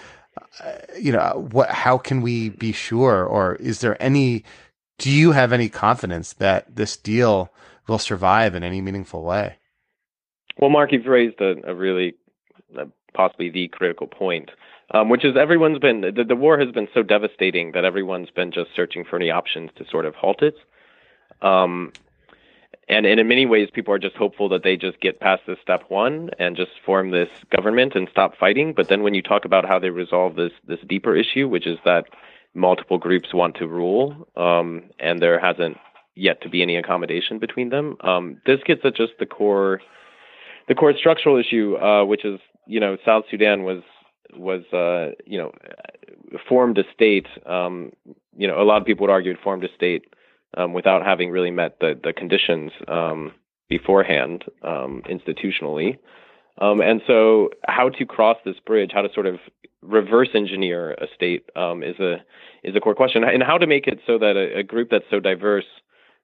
Uh, 0.63 0.71
you 0.99 1.11
know, 1.11 1.47
what? 1.51 1.69
How 1.69 1.97
can 1.97 2.21
we 2.21 2.49
be 2.49 2.71
sure, 2.71 3.25
or 3.25 3.55
is 3.55 3.79
there 3.79 4.01
any? 4.01 4.43
Do 5.03 5.11
you 5.11 5.33
have 5.33 5.51
any 5.51 5.67
confidence 5.67 6.31
that 6.33 6.75
this 6.75 6.95
deal 6.95 7.51
will 7.87 7.99
survive 7.99 8.55
in 8.55 8.63
any 8.63 8.81
meaningful 8.81 9.23
way? 9.23 9.57
Well, 10.57 10.69
Mark, 10.69 10.93
you've 10.93 11.05
raised 11.05 11.41
a, 11.41 11.55
a 11.69 11.75
really, 11.75 12.15
uh, 12.79 12.85
possibly 13.13 13.49
the 13.49 13.67
critical 13.67 14.07
point 14.07 14.49
um, 14.93 15.09
which 15.09 15.25
is 15.25 15.35
everyone's 15.35 15.79
been 15.79 16.01
the, 16.01 16.23
the 16.23 16.35
war 16.35 16.59
has 16.59 16.71
been 16.71 16.87
so 16.93 17.03
devastating 17.03 17.71
that 17.71 17.83
everyone's 17.83 18.29
been 18.29 18.51
just 18.51 18.69
searching 18.75 19.03
for 19.03 19.15
any 19.15 19.31
options 19.31 19.71
to 19.75 19.85
sort 19.89 20.05
of 20.05 20.15
halt 20.15 20.41
it. 20.41 20.55
Um, 21.41 21.91
and, 22.89 23.05
and 23.05 23.19
in 23.19 23.27
many 23.27 23.45
ways, 23.45 23.69
people 23.73 23.93
are 23.93 23.99
just 23.99 24.15
hopeful 24.15 24.49
that 24.49 24.63
they 24.63 24.75
just 24.75 24.99
get 24.99 25.19
past 25.19 25.43
this 25.47 25.57
step 25.61 25.83
one 25.87 26.29
and 26.37 26.55
just 26.55 26.71
form 26.85 27.11
this 27.11 27.29
government 27.49 27.95
and 27.95 28.09
stop 28.11 28.37
fighting. 28.37 28.73
But 28.73 28.89
then 28.89 29.03
when 29.03 29.13
you 29.13 29.21
talk 29.21 29.45
about 29.45 29.65
how 29.65 29.79
they 29.79 29.89
resolve 29.89 30.35
this 30.35 30.51
this 30.67 30.79
deeper 30.87 31.15
issue, 31.15 31.47
which 31.47 31.65
is 31.65 31.79
that 31.85 32.05
multiple 32.53 32.97
groups 32.97 33.33
want 33.33 33.55
to 33.57 33.67
rule, 33.67 34.27
um, 34.35 34.83
and 34.99 35.21
there 35.21 35.39
hasn't 35.39 35.77
yet 36.15 36.41
to 36.41 36.49
be 36.49 36.61
any 36.61 36.75
accommodation 36.75 37.39
between 37.39 37.69
them, 37.69 37.97
um, 38.01 38.39
this 38.45 38.59
gets 38.65 38.81
at 38.85 38.95
just 38.95 39.13
the 39.19 39.25
core 39.25 39.81
the 40.67 40.75
core 40.75 40.93
structural 40.97 41.37
issue, 41.37 41.75
uh, 41.77 42.05
which 42.05 42.23
is 42.23 42.39
you 42.67 42.79
know 42.79 42.97
South 43.05 43.25
Sudan 43.29 43.63
was 43.63 43.81
was 44.35 44.63
uh, 44.73 45.15
you 45.25 45.37
know 45.37 45.51
formed 46.47 46.77
a 46.77 46.83
state. 46.93 47.27
Um, 47.45 47.91
you 48.35 48.47
know, 48.47 48.61
a 48.61 48.63
lot 48.63 48.81
of 48.81 48.85
people 48.85 49.05
would 49.05 49.11
argue 49.11 49.31
it 49.31 49.37
formed 49.43 49.63
a 49.63 49.73
state 49.75 50.05
um, 50.57 50.73
without 50.73 51.05
having 51.05 51.31
really 51.31 51.51
met 51.51 51.79
the 51.79 51.99
the 52.01 52.13
conditions 52.13 52.71
um, 52.87 53.33
beforehand 53.69 54.45
um, 54.63 55.01
institutionally. 55.09 55.97
Um, 56.59 56.81
and 56.81 57.01
so, 57.07 57.49
how 57.67 57.89
to 57.89 58.05
cross 58.05 58.37
this 58.45 58.59
bridge, 58.65 58.91
how 58.93 59.01
to 59.01 59.13
sort 59.13 59.25
of 59.25 59.39
reverse 59.81 60.29
engineer 60.35 60.91
a 60.91 61.07
state, 61.13 61.49
um, 61.55 61.83
is 61.83 61.99
a 61.99 62.23
is 62.63 62.75
a 62.75 62.79
core 62.79 62.95
question, 62.95 63.23
and 63.23 63.43
how 63.43 63.57
to 63.57 63.67
make 63.67 63.87
it 63.87 63.99
so 64.05 64.17
that 64.19 64.35
a, 64.35 64.59
a 64.59 64.63
group 64.63 64.89
that's 64.91 65.05
so 65.09 65.19
diverse 65.19 65.65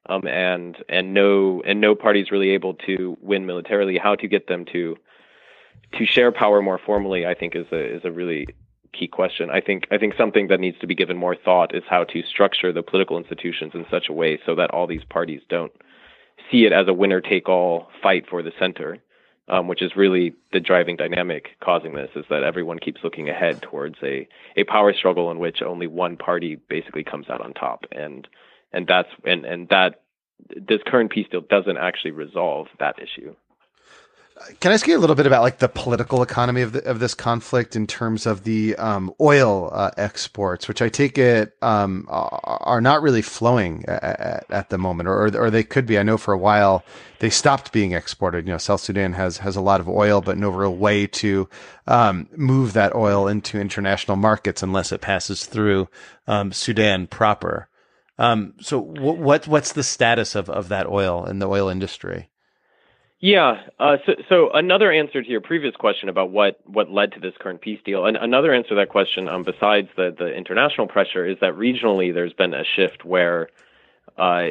and 0.08 0.76
and 0.88 1.14
no 1.14 1.62
and 1.66 1.80
no 1.80 1.94
party's 1.94 2.30
really 2.30 2.50
able 2.50 2.74
to 2.74 3.16
win 3.20 3.46
militarily, 3.46 3.98
how 3.98 4.14
to 4.14 4.28
get 4.28 4.46
them 4.46 4.64
to 4.72 4.96
to 5.98 6.06
share 6.06 6.32
power 6.32 6.62
more 6.62 6.78
formally, 6.78 7.26
I 7.26 7.34
think 7.34 7.54
is 7.56 7.66
a 7.72 7.96
is 7.96 8.02
a 8.04 8.12
really 8.12 8.46
key 8.92 9.08
question. 9.08 9.50
I 9.50 9.60
think 9.60 9.86
I 9.90 9.98
think 9.98 10.14
something 10.16 10.48
that 10.48 10.60
needs 10.60 10.78
to 10.78 10.86
be 10.86 10.94
given 10.94 11.16
more 11.16 11.36
thought 11.36 11.74
is 11.74 11.82
how 11.88 12.04
to 12.04 12.22
structure 12.22 12.72
the 12.72 12.82
political 12.82 13.18
institutions 13.18 13.72
in 13.74 13.84
such 13.90 14.08
a 14.08 14.12
way 14.12 14.38
so 14.44 14.54
that 14.54 14.70
all 14.70 14.86
these 14.86 15.04
parties 15.08 15.42
don't 15.48 15.72
see 16.50 16.64
it 16.64 16.72
as 16.72 16.88
a 16.88 16.94
winner 16.94 17.20
take 17.20 17.48
all 17.48 17.88
fight 18.02 18.24
for 18.28 18.42
the 18.42 18.52
center, 18.58 18.98
um, 19.50 19.66
which 19.66 19.82
is 19.82 19.96
really 19.96 20.32
the 20.52 20.60
driving 20.60 20.96
dynamic 20.96 21.50
causing 21.60 21.94
this. 21.94 22.10
Is 22.14 22.24
that 22.30 22.44
everyone 22.44 22.78
keeps 22.78 23.02
looking 23.04 23.28
ahead 23.28 23.60
towards 23.60 23.96
a 24.02 24.26
a 24.56 24.64
power 24.64 24.94
struggle 24.94 25.30
in 25.30 25.38
which 25.38 25.60
only 25.60 25.86
one 25.86 26.16
party 26.16 26.54
basically 26.54 27.04
comes 27.04 27.28
out 27.28 27.42
on 27.42 27.52
top, 27.52 27.84
and 27.92 28.26
and 28.72 28.86
that's 28.86 29.08
and 29.24 29.44
and 29.44 29.68
that 29.68 30.02
this 30.56 30.80
current 30.86 31.10
peace 31.10 31.26
deal 31.30 31.42
doesn't 31.42 31.76
actually 31.76 32.12
resolve 32.12 32.68
that 32.78 32.96
issue. 33.02 33.34
Can 34.60 34.72
I 34.72 34.74
ask 34.74 34.86
you 34.86 34.96
a 34.96 34.98
little 34.98 35.16
bit 35.16 35.26
about 35.26 35.42
like 35.42 35.58
the 35.58 35.68
political 35.68 36.22
economy 36.22 36.62
of 36.62 36.72
the, 36.72 36.84
of 36.84 36.98
this 36.98 37.12
conflict 37.12 37.76
in 37.76 37.86
terms 37.86 38.24
of 38.24 38.44
the 38.44 38.74
um, 38.76 39.12
oil 39.20 39.70
uh, 39.72 39.90
exports, 39.98 40.66
which 40.66 40.80
I 40.80 40.88
take 40.88 41.18
it 41.18 41.56
um, 41.60 42.06
are 42.08 42.80
not 42.80 43.02
really 43.02 43.20
flowing 43.20 43.84
at, 43.86 44.46
at, 44.48 44.70
the 44.70 44.78
moment, 44.78 45.08
or 45.08 45.36
or 45.36 45.50
they 45.50 45.62
could 45.62 45.84
be. 45.84 45.98
I 45.98 46.02
know 46.02 46.16
for 46.16 46.32
a 46.32 46.38
while 46.38 46.84
they 47.18 47.28
stopped 47.28 47.70
being 47.70 47.92
exported. 47.92 48.46
You 48.46 48.52
know, 48.52 48.58
South 48.58 48.80
Sudan 48.80 49.12
has 49.12 49.38
has 49.38 49.56
a 49.56 49.60
lot 49.60 49.80
of 49.80 49.88
oil, 49.88 50.22
but 50.22 50.38
no 50.38 50.48
real 50.48 50.74
way 50.74 51.06
to 51.06 51.48
um, 51.86 52.26
move 52.34 52.72
that 52.72 52.94
oil 52.94 53.28
into 53.28 53.60
international 53.60 54.16
markets 54.16 54.62
unless 54.62 54.90
it 54.90 55.02
passes 55.02 55.44
through 55.44 55.88
um, 56.26 56.50
Sudan 56.50 57.06
proper. 57.06 57.68
Um, 58.18 58.54
so, 58.60 58.86
w- 58.86 59.20
what 59.22 59.46
what's 59.46 59.72
the 59.72 59.82
status 59.82 60.34
of 60.34 60.48
of 60.48 60.68
that 60.68 60.86
oil 60.86 61.26
in 61.26 61.40
the 61.40 61.48
oil 61.48 61.68
industry? 61.68 62.30
Yeah. 63.20 63.60
Uh, 63.78 63.98
so, 64.06 64.12
so 64.28 64.50
another 64.52 64.90
answer 64.90 65.22
to 65.22 65.28
your 65.28 65.42
previous 65.42 65.76
question 65.76 66.08
about 66.08 66.30
what, 66.30 66.58
what 66.66 66.90
led 66.90 67.12
to 67.12 67.20
this 67.20 67.34
current 67.38 67.60
peace 67.60 67.80
deal, 67.84 68.06
and 68.06 68.16
another 68.16 68.54
answer 68.54 68.70
to 68.70 68.74
that 68.76 68.88
question, 68.88 69.28
um, 69.28 69.42
besides 69.42 69.88
the, 69.96 70.14
the 70.18 70.34
international 70.34 70.86
pressure, 70.86 71.26
is 71.26 71.36
that 71.40 71.52
regionally 71.54 72.14
there's 72.14 72.32
been 72.32 72.54
a 72.54 72.64
shift 72.64 73.04
where 73.04 73.50
uh, 74.16 74.48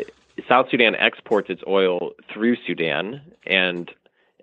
South 0.48 0.68
Sudan 0.70 0.96
exports 0.96 1.50
its 1.50 1.64
oil 1.68 2.12
through 2.32 2.56
Sudan, 2.66 3.22
and 3.46 3.92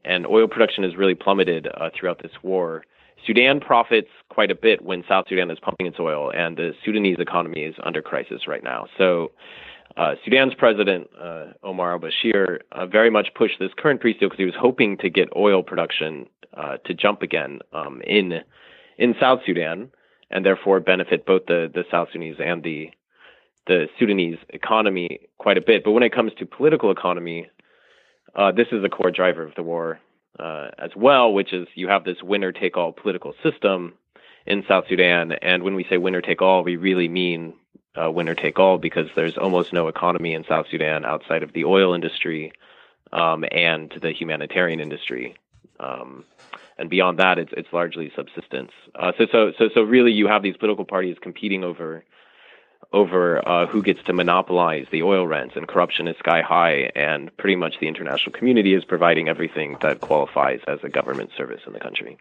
and 0.04 0.24
oil 0.26 0.46
production 0.46 0.84
has 0.84 0.94
really 0.94 1.16
plummeted 1.16 1.66
uh, 1.74 1.90
throughout 1.92 2.22
this 2.22 2.30
war. 2.42 2.84
Sudan 3.26 3.58
profits 3.58 4.10
quite 4.28 4.52
a 4.52 4.54
bit 4.54 4.82
when 4.82 5.02
South 5.08 5.26
Sudan 5.28 5.50
is 5.50 5.58
pumping 5.58 5.86
its 5.86 5.98
oil, 5.98 6.30
and 6.30 6.56
the 6.56 6.74
Sudanese 6.84 7.16
economy 7.18 7.62
is 7.62 7.74
under 7.82 8.02
crisis 8.02 8.46
right 8.46 8.62
now. 8.62 8.86
So 8.98 9.32
uh, 9.96 10.14
Sudan's 10.24 10.54
president, 10.54 11.09
uh, 11.18 11.46
Omar 11.62 11.92
al 11.92 12.00
Bashir, 12.00 12.61
uh, 12.72 12.87
very 12.87 13.11
much 13.11 13.28
pushed 13.35 13.59
this 13.59 13.70
current 13.76 14.02
peace 14.02 14.16
deal 14.18 14.28
because 14.28 14.38
he 14.38 14.44
was 14.44 14.54
hoping 14.59 14.98
to 14.98 15.09
get 15.09 15.28
oil 15.35 15.62
production 15.62 16.26
uh, 16.54 16.76
to 16.85 16.94
jump 16.94 17.22
again 17.22 17.61
um, 17.72 18.02
in 18.06 18.40
in 18.98 19.14
South 19.20 19.40
Sudan, 19.46 19.90
and 20.30 20.44
therefore 20.44 20.80
benefit 20.80 21.26
both 21.26 21.46
the, 21.46 21.70
the 21.72 21.85
South 21.90 22.09
Sudanese 22.12 22.37
and 22.44 22.62
the 22.62 22.90
the 23.66 23.88
Sudanese 23.98 24.38
economy 24.50 25.20
quite 25.38 25.59
a 25.59 25.62
bit. 25.62 25.82
But 25.82 25.92
when 25.92 26.02
it 26.02 26.12
comes 26.12 26.32
to 26.38 26.46
political 26.46 26.90
economy, 26.90 27.48
uh, 28.35 28.52
this 28.52 28.68
is 28.72 28.85
a 28.85 28.88
core 28.88 29.11
driver 29.11 29.42
of 29.42 29.54
the 29.54 29.62
war 29.62 29.98
uh, 30.38 30.68
as 30.78 30.90
well, 30.94 31.32
which 31.32 31.52
is 31.52 31.66
you 31.74 31.88
have 31.88 32.04
this 32.04 32.22
winner 32.22 32.52
take 32.52 32.76
all 32.76 32.92
political 32.92 33.32
system 33.42 33.94
in 34.46 34.62
South 34.68 34.85
Sudan, 34.88 35.32
and 35.32 35.62
when 35.62 35.74
we 35.74 35.87
say 35.88 35.96
winner 35.96 36.20
take 36.20 36.42
all, 36.42 36.62
we 36.62 36.76
really 36.76 37.09
mean 37.09 37.54
uh, 38.00 38.11
winner 38.11 38.35
take 38.35 38.59
all 38.59 38.78
because 38.78 39.09
there's 39.14 39.37
almost 39.37 39.72
no 39.72 39.88
economy 39.88 40.35
in 40.35 40.44
South 40.44 40.66
Sudan 40.70 41.04
outside 41.04 41.42
of 41.42 41.52
the 41.52 41.64
oil 41.64 41.94
industry 41.94 42.52
um, 43.12 43.44
and 43.50 43.92
the 44.02 44.12
humanitarian 44.12 44.80
industry. 44.80 45.37
Um, 45.80 46.24
and 46.78 46.90
beyond 46.90 47.18
that, 47.18 47.38
it's 47.38 47.52
it's 47.56 47.72
largely 47.72 48.12
subsistence. 48.14 48.72
Uh, 48.94 49.12
so 49.16 49.26
so 49.32 49.52
so 49.59 49.68
so 49.72 49.82
really, 49.82 50.12
you 50.12 50.26
have 50.26 50.42
these 50.42 50.56
political 50.56 50.85
parties 50.85 51.16
competing 51.20 51.64
over 51.64 52.04
over 52.92 53.46
uh, 53.48 53.66
who 53.66 53.82
gets 53.82 54.02
to 54.04 54.12
monopolize 54.12 54.87
the 54.90 55.02
oil 55.02 55.26
rents, 55.26 55.56
and 55.56 55.66
corruption 55.66 56.06
is 56.06 56.16
sky 56.18 56.42
high. 56.42 56.90
And 56.94 57.35
pretty 57.37 57.56
much 57.56 57.74
the 57.80 57.88
international 57.88 58.32
community 58.32 58.74
is 58.74 58.85
providing 58.85 59.28
everything 59.28 59.76
that 59.80 60.00
qualifies 60.00 60.61
as 60.66 60.78
a 60.82 60.88
government 60.88 61.30
service 61.37 61.62
in 61.66 61.72
the 61.72 61.80
country. 61.80 62.18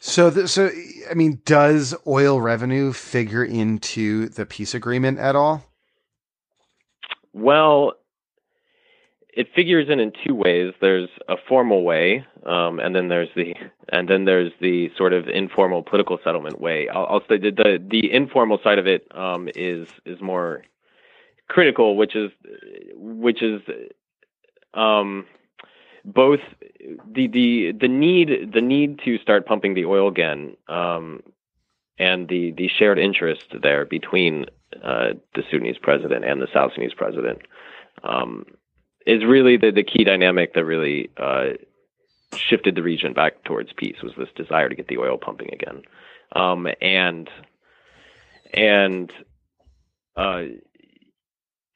So, 0.00 0.30
the, 0.30 0.48
so 0.48 0.70
I 1.10 1.14
mean, 1.14 1.42
does 1.44 1.94
oil 2.06 2.40
revenue 2.40 2.92
figure 2.92 3.44
into 3.44 4.30
the 4.30 4.46
peace 4.46 4.74
agreement 4.74 5.18
at 5.18 5.36
all? 5.36 5.64
Well, 7.34 7.92
it 9.28 9.48
figures 9.54 9.88
in 9.90 10.00
in 10.00 10.12
two 10.26 10.34
ways. 10.34 10.72
There's 10.80 11.10
a 11.28 11.36
formal 11.48 11.84
way, 11.84 12.24
um, 12.46 12.80
and 12.80 12.96
then 12.96 13.08
there's 13.08 13.28
the 13.36 13.54
and 13.90 14.08
then 14.08 14.24
there's 14.24 14.52
the 14.60 14.90
sort 14.96 15.12
of 15.12 15.28
informal 15.28 15.82
political 15.82 16.18
settlement 16.24 16.60
way. 16.60 16.88
I'll, 16.88 17.06
I'll 17.06 17.20
say 17.28 17.36
the, 17.36 17.50
the, 17.50 17.78
the 17.90 18.12
informal 18.12 18.58
side 18.64 18.78
of 18.78 18.86
it 18.86 19.06
um, 19.14 19.50
is 19.54 19.86
is 20.06 20.20
more 20.22 20.64
critical, 21.48 21.96
which 21.96 22.16
is 22.16 22.30
which 22.94 23.42
is 23.42 23.60
um, 24.72 25.26
both 26.04 26.40
the 27.12 27.26
the 27.26 27.72
the 27.72 27.88
need 27.88 28.52
the 28.52 28.60
need 28.60 29.00
to 29.04 29.18
start 29.18 29.46
pumping 29.46 29.74
the 29.74 29.84
oil 29.84 30.08
again 30.08 30.56
um, 30.68 31.22
and 31.98 32.28
the 32.28 32.52
the 32.52 32.68
shared 32.68 32.98
interest 32.98 33.46
there 33.62 33.84
between 33.84 34.46
uh, 34.82 35.10
the 35.34 35.42
Sudanese 35.50 35.78
president 35.78 36.24
and 36.24 36.40
the 36.40 36.48
South 36.52 36.72
Sudanese 36.72 36.94
president 36.94 37.40
um, 38.02 38.46
is 39.06 39.24
really 39.24 39.56
the 39.56 39.70
the 39.70 39.84
key 39.84 40.04
dynamic 40.04 40.54
that 40.54 40.64
really 40.64 41.10
uh, 41.16 41.50
shifted 42.34 42.74
the 42.74 42.82
region 42.82 43.12
back 43.12 43.44
towards 43.44 43.72
peace 43.72 43.96
was 44.02 44.12
this 44.16 44.28
desire 44.36 44.68
to 44.68 44.74
get 44.74 44.88
the 44.88 44.98
oil 44.98 45.18
pumping 45.18 45.52
again. 45.52 45.82
Um, 46.34 46.68
and 46.80 47.28
and 48.52 49.12
uh, 50.16 50.44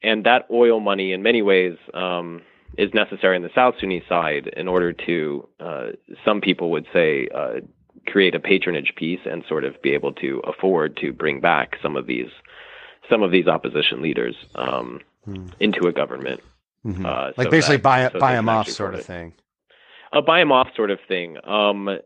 and 0.01 0.25
that 0.25 0.47
oil 0.51 0.79
money 0.79 1.11
in 1.13 1.23
many 1.23 1.41
ways 1.41 1.77
um, 1.93 2.41
is 2.77 2.93
necessary 2.93 3.35
on 3.35 3.43
the 3.43 3.49
South 3.53 3.75
Sudanese 3.75 4.03
side 4.07 4.47
in 4.55 4.67
order 4.67 4.93
to, 4.93 5.47
uh, 5.59 5.87
some 6.23 6.41
people 6.41 6.71
would 6.71 6.85
say, 6.93 7.27
uh, 7.33 7.61
create 8.07 8.35
a 8.35 8.39
patronage 8.39 8.93
peace 8.95 9.19
and 9.25 9.43
sort 9.47 9.63
of 9.63 9.81
be 9.81 9.93
able 9.93 10.13
to 10.13 10.41
afford 10.45 10.97
to 10.97 11.11
bring 11.11 11.39
back 11.39 11.75
some 11.81 11.95
of 11.95 12.05
these 12.07 12.29
some 13.09 13.21
of 13.21 13.31
these 13.31 13.45
opposition 13.47 14.01
leaders 14.01 14.35
um, 14.55 14.99
hmm. 15.25 15.45
into 15.59 15.87
a 15.87 15.91
government. 15.91 16.41
Mm-hmm. 16.83 17.05
Uh, 17.05 17.31
like 17.37 17.45
so 17.45 17.51
basically 17.51 17.77
that, 17.77 17.83
buy 17.83 18.09
so 18.11 18.19
buy 18.19 18.33
them 18.33 18.49
off 18.49 18.67
sort 18.67 18.95
of 18.95 19.05
thing. 19.05 19.33
A 20.11 20.21
buy 20.21 20.39
them 20.39 20.51
off 20.51 20.69
sort 20.75 20.91
of 20.91 20.99
thing. 21.07 21.37
Um, 21.43 21.99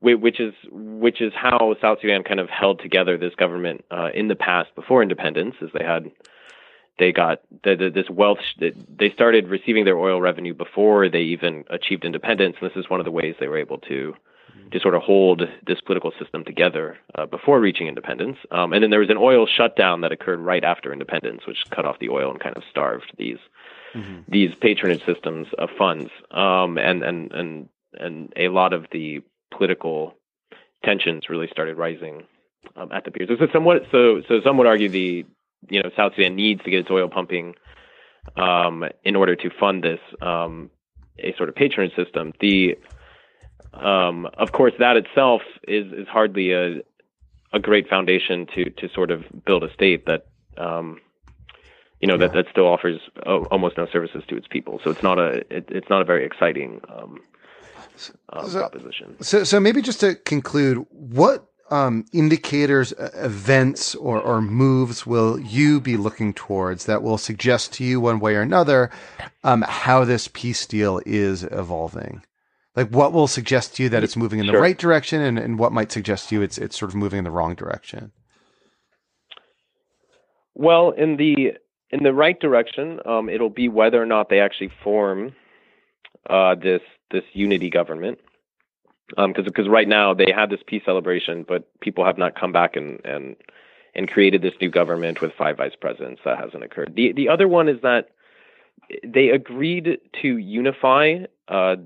which 0.00 0.38
is 0.38 0.52
which 0.70 1.22
is 1.22 1.32
how 1.34 1.74
South 1.80 1.98
Sudan 2.02 2.24
kind 2.24 2.40
of 2.40 2.50
held 2.50 2.80
together 2.80 3.16
this 3.16 3.34
government 3.34 3.84
uh, 3.90 4.10
in 4.14 4.28
the 4.28 4.34
past 4.34 4.74
before 4.74 5.02
independence, 5.02 5.54
as 5.62 5.70
they 5.72 5.84
had 5.84 6.10
they 6.98 7.12
got 7.12 7.40
the, 7.64 7.74
the, 7.76 7.90
this 7.90 8.08
wealth. 8.08 8.38
They 8.58 9.10
started 9.10 9.48
receiving 9.48 9.84
their 9.84 9.98
oil 9.98 10.20
revenue 10.20 10.54
before 10.54 11.08
they 11.08 11.22
even 11.22 11.64
achieved 11.70 12.04
independence, 12.04 12.56
and 12.60 12.70
this 12.70 12.76
is 12.76 12.88
one 12.88 13.00
of 13.00 13.04
the 13.04 13.10
ways 13.10 13.34
they 13.38 13.48
were 13.48 13.58
able 13.58 13.78
to 13.78 14.14
to 14.72 14.80
sort 14.80 14.94
of 14.94 15.02
hold 15.02 15.42
this 15.66 15.80
political 15.80 16.12
system 16.18 16.44
together 16.44 16.96
uh, 17.16 17.26
before 17.26 17.60
reaching 17.60 17.86
independence. 17.86 18.38
Um, 18.50 18.72
and 18.72 18.82
then 18.82 18.90
there 18.90 19.00
was 19.00 19.10
an 19.10 19.16
oil 19.16 19.46
shutdown 19.46 20.00
that 20.00 20.12
occurred 20.12 20.40
right 20.40 20.64
after 20.64 20.92
independence, 20.92 21.42
which 21.46 21.58
cut 21.70 21.84
off 21.84 21.98
the 21.98 22.08
oil 22.08 22.30
and 22.30 22.40
kind 22.40 22.56
of 22.56 22.62
starved 22.70 23.12
these 23.18 23.38
mm-hmm. 23.94 24.20
these 24.28 24.54
patronage 24.54 25.04
systems 25.04 25.48
of 25.58 25.70
funds. 25.76 26.10
Um, 26.30 26.78
and 26.78 27.02
and 27.02 27.32
and 27.32 27.68
and 27.98 28.32
a 28.36 28.48
lot 28.48 28.72
of 28.72 28.86
the 28.90 29.22
political 29.56 30.14
tensions 30.84 31.28
really 31.28 31.48
started 31.48 31.76
rising 31.76 32.24
um, 32.76 32.90
at 32.92 33.04
the 33.04 33.10
period. 33.10 33.36
So, 33.38 33.46
so 33.46 33.52
somewhat 33.52 33.86
so 33.90 34.22
so 34.28 34.40
some 34.42 34.56
would 34.58 34.66
argue 34.66 34.88
the 34.88 35.26
you 35.68 35.82
know 35.82 35.90
South 35.96 36.12
Sudan 36.16 36.36
needs 36.36 36.62
to 36.64 36.70
get 36.70 36.80
its 36.80 36.90
oil 36.90 37.08
pumping 37.08 37.54
um, 38.36 38.84
in 39.04 39.16
order 39.16 39.36
to 39.36 39.50
fund 39.58 39.82
this 39.82 40.00
um, 40.20 40.70
a 41.18 41.34
sort 41.36 41.48
of 41.48 41.54
patronage 41.54 41.94
system. 41.94 42.32
The 42.40 42.78
um, 43.72 44.26
of 44.38 44.52
course 44.52 44.72
that 44.78 44.96
itself 44.96 45.42
is 45.66 45.92
is 45.92 46.08
hardly 46.08 46.52
a 46.52 46.82
a 47.52 47.58
great 47.60 47.88
foundation 47.88 48.46
to 48.54 48.70
to 48.70 48.88
sort 48.94 49.10
of 49.10 49.24
build 49.44 49.64
a 49.64 49.72
state 49.72 50.06
that 50.06 50.26
um, 50.58 51.00
you 52.00 52.08
know 52.08 52.14
yeah. 52.14 52.26
that 52.26 52.32
that 52.32 52.46
still 52.50 52.66
offers 52.66 53.00
almost 53.50 53.76
no 53.76 53.86
services 53.92 54.22
to 54.28 54.36
its 54.36 54.46
people. 54.48 54.80
So 54.82 54.90
it's 54.90 55.02
not 55.02 55.18
a 55.18 55.44
it, 55.54 55.66
it's 55.68 55.88
not 55.88 56.02
a 56.02 56.04
very 56.04 56.24
exciting 56.24 56.80
um, 56.88 57.20
uh, 58.30 58.46
so, 58.46 58.58
proposition. 58.60 59.16
So 59.22 59.44
so 59.44 59.60
maybe 59.60 59.82
just 59.82 60.00
to 60.00 60.14
conclude, 60.14 60.84
what 60.90 61.46
um, 61.70 62.04
indicators, 62.12 62.92
uh, 62.92 63.10
events, 63.14 63.94
or, 63.94 64.20
or 64.20 64.40
moves 64.40 65.06
will 65.06 65.38
you 65.38 65.80
be 65.80 65.96
looking 65.96 66.34
towards 66.34 66.84
that 66.86 67.02
will 67.02 67.18
suggest 67.18 67.72
to 67.74 67.84
you 67.84 68.00
one 68.00 68.20
way 68.20 68.36
or 68.36 68.42
another 68.42 68.90
um, 69.42 69.62
how 69.66 70.04
this 70.04 70.28
peace 70.32 70.66
deal 70.66 71.00
is 71.06 71.44
evolving? 71.44 72.22
Like, 72.76 72.88
what 72.88 73.12
will 73.12 73.28
suggest 73.28 73.76
to 73.76 73.84
you 73.84 73.88
that 73.90 74.02
it's 74.02 74.16
moving 74.16 74.40
in 74.40 74.46
the 74.46 74.58
right 74.58 74.76
direction, 74.76 75.22
and, 75.22 75.38
and 75.38 75.58
what 75.58 75.72
might 75.72 75.92
suggest 75.92 76.28
to 76.28 76.34
you 76.34 76.42
it's 76.42 76.58
it's 76.58 76.76
sort 76.76 76.90
of 76.90 76.96
moving 76.96 77.18
in 77.18 77.24
the 77.24 77.30
wrong 77.30 77.54
direction? 77.54 78.10
Well, 80.54 80.90
in 80.90 81.16
the 81.16 81.52
in 81.90 82.02
the 82.02 82.12
right 82.12 82.38
direction, 82.38 82.98
um, 83.06 83.28
it'll 83.28 83.48
be 83.48 83.68
whether 83.68 84.02
or 84.02 84.06
not 84.06 84.28
they 84.28 84.40
actually 84.40 84.72
form 84.82 85.34
uh, 86.28 86.56
this 86.56 86.80
this 87.12 87.22
unity 87.32 87.70
government 87.70 88.18
because 89.08 89.38
um, 89.38 89.44
because 89.44 89.68
right 89.68 89.88
now 89.88 90.14
they 90.14 90.32
had 90.34 90.50
this 90.50 90.60
peace 90.66 90.82
celebration, 90.84 91.44
but 91.46 91.68
people 91.80 92.04
have 92.04 92.18
not 92.18 92.38
come 92.38 92.52
back 92.52 92.76
and 92.76 93.00
and 93.04 93.36
and 93.94 94.10
created 94.10 94.42
this 94.42 94.54
new 94.60 94.70
government 94.70 95.20
with 95.20 95.32
five 95.36 95.56
vice 95.56 95.74
presidents. 95.80 96.22
That 96.24 96.38
hasn't 96.38 96.64
occurred. 96.64 96.94
The 96.94 97.12
the 97.12 97.28
other 97.28 97.48
one 97.48 97.68
is 97.68 97.80
that 97.82 98.10
they 99.02 99.30
agreed 99.30 99.98
to 100.22 100.36
unify 100.38 101.24
uh, 101.48 101.76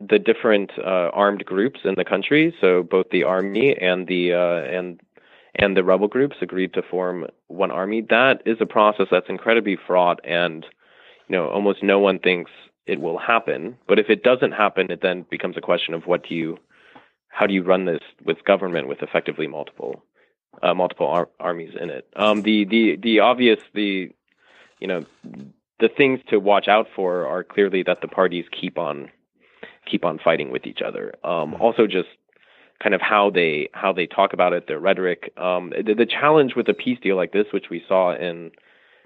the 0.00 0.18
different 0.18 0.72
uh, 0.78 1.10
armed 1.12 1.44
groups 1.44 1.80
in 1.84 1.94
the 1.96 2.04
country. 2.04 2.54
So 2.60 2.82
both 2.82 3.06
the 3.10 3.24
army 3.24 3.76
and 3.76 4.06
the 4.06 4.34
uh, 4.34 4.76
and 4.76 5.00
and 5.54 5.76
the 5.76 5.84
rebel 5.84 6.08
groups 6.08 6.36
agreed 6.40 6.74
to 6.74 6.82
form 6.82 7.26
one 7.48 7.70
army. 7.70 8.02
That 8.08 8.42
is 8.46 8.56
a 8.60 8.66
process 8.66 9.06
that's 9.10 9.28
incredibly 9.28 9.76
fraught, 9.86 10.20
and 10.24 10.66
you 11.28 11.36
know 11.36 11.48
almost 11.48 11.82
no 11.82 11.98
one 11.98 12.18
thinks 12.18 12.50
it 12.86 13.00
will 13.00 13.18
happen. 13.18 13.78
But 13.86 13.98
if 13.98 14.10
it 14.10 14.22
doesn't 14.22 14.52
happen, 14.52 14.90
it 14.90 15.00
then 15.02 15.24
becomes 15.30 15.56
a 15.56 15.60
question 15.60 15.94
of 15.94 16.06
what 16.06 16.26
do 16.28 16.34
you, 16.34 16.58
how 17.28 17.46
do 17.46 17.54
you 17.54 17.62
run 17.62 17.84
this 17.84 18.02
with 18.24 18.44
government 18.44 18.88
with 18.88 19.02
effectively 19.02 19.46
multiple, 19.46 20.02
uh, 20.62 20.74
multiple 20.74 21.06
ar- 21.06 21.28
armies 21.38 21.74
in 21.80 21.90
it? 21.90 22.08
Um, 22.16 22.42
the 22.42 22.64
the 22.64 22.96
the 22.96 23.20
obvious 23.20 23.60
the, 23.74 24.10
you 24.80 24.86
know, 24.86 25.04
the 25.78 25.88
things 25.88 26.20
to 26.28 26.38
watch 26.38 26.68
out 26.68 26.88
for 26.94 27.26
are 27.26 27.44
clearly 27.44 27.82
that 27.84 28.00
the 28.00 28.08
parties 28.08 28.44
keep 28.50 28.78
on, 28.78 29.10
keep 29.90 30.04
on 30.04 30.18
fighting 30.18 30.50
with 30.50 30.66
each 30.66 30.82
other. 30.82 31.14
Um, 31.24 31.54
also, 31.54 31.86
just 31.86 32.08
kind 32.82 32.94
of 32.94 33.00
how 33.00 33.30
they 33.30 33.68
how 33.72 33.92
they 33.92 34.06
talk 34.06 34.32
about 34.32 34.52
it, 34.52 34.66
their 34.66 34.80
rhetoric. 34.80 35.32
Um, 35.36 35.72
the, 35.86 35.94
the 35.94 36.06
challenge 36.06 36.54
with 36.56 36.68
a 36.68 36.74
peace 36.74 36.98
deal 37.00 37.16
like 37.16 37.32
this, 37.32 37.46
which 37.52 37.70
we 37.70 37.82
saw 37.86 38.14
in 38.14 38.50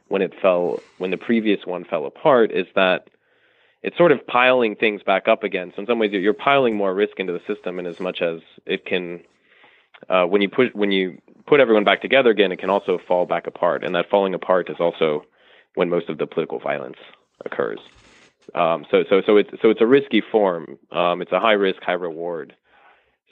when 0.09 0.23
it 0.23 0.33
fell 0.41 0.81
when 0.99 1.11
the 1.11 1.17
previous 1.17 1.67
one 1.67 1.85
fell 1.85 2.07
apart, 2.07 2.53
is 2.53 2.67
that 2.75 3.09
it's 3.83 3.97
sort 3.97 4.13
of 4.13 4.27
piling 4.27 4.75
things 4.77 5.03
back 5.03 5.29
up 5.29 5.45
again. 5.45 5.73
So 5.75 5.83
in 5.83 5.87
some 5.87 5.99
ways, 5.99 6.13
you're 6.13 6.35
piling 6.35 6.77
more 6.77 6.95
risk 6.95 7.19
into 7.19 7.33
the 7.33 7.41
system, 7.53 7.79
in 7.79 7.87
as 7.87 8.01
much 8.01 8.23
as 8.23 8.41
it 8.65 8.85
can. 8.87 9.23
Uh, 10.09 10.25
when 10.25 10.43
you 10.43 10.49
put 10.49 10.75
when 10.75 10.93
you 10.93 11.21
put 11.47 11.61
everyone 11.61 11.85
back 11.85 12.03
together 12.03 12.31
again, 12.31 12.53
it 12.53 12.59
can 12.59 12.71
also 12.71 12.99
fall 13.07 13.27
back 13.27 13.47
apart, 13.47 13.85
and 13.85 13.95
that 13.95 14.11
falling 14.11 14.35
apart 14.35 14.69
is 14.69 14.77
also 14.81 15.25
when 15.75 15.89
most 15.89 16.09
of 16.09 16.19
the 16.19 16.27
political 16.27 16.59
violence 16.59 16.99
occurs. 17.45 17.79
Um, 18.55 18.87
so 18.91 19.05
so 19.09 19.23
so 19.25 19.37
it's 19.37 19.51
so 19.63 19.71
it's 19.71 19.81
a 19.81 19.87
risky 19.87 20.21
form. 20.21 20.79
Um, 20.91 21.23
it's 21.23 21.33
a 21.33 21.41
high 21.41 21.53
risk, 21.53 21.83
high 21.83 21.93
reward 21.93 22.55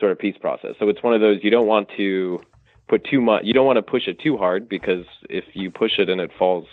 sort 0.00 0.12
of 0.12 0.18
peace 0.18 0.36
process. 0.40 0.74
So 0.78 0.88
it's 0.88 1.02
one 1.02 1.14
of 1.14 1.20
those 1.20 1.38
you 1.42 1.50
don't 1.50 1.66
want 1.66 1.88
to 1.96 2.40
put 2.88 3.04
too 3.04 3.20
much. 3.20 3.44
You 3.44 3.52
don't 3.52 3.66
want 3.66 3.76
to 3.76 3.82
push 3.82 4.08
it 4.08 4.20
too 4.20 4.36
hard 4.36 4.68
because 4.68 5.04
if 5.30 5.44
you 5.54 5.70
push 5.70 5.98
it 5.98 6.08
and 6.08 6.20
it 6.20 6.30
falls 6.38 6.66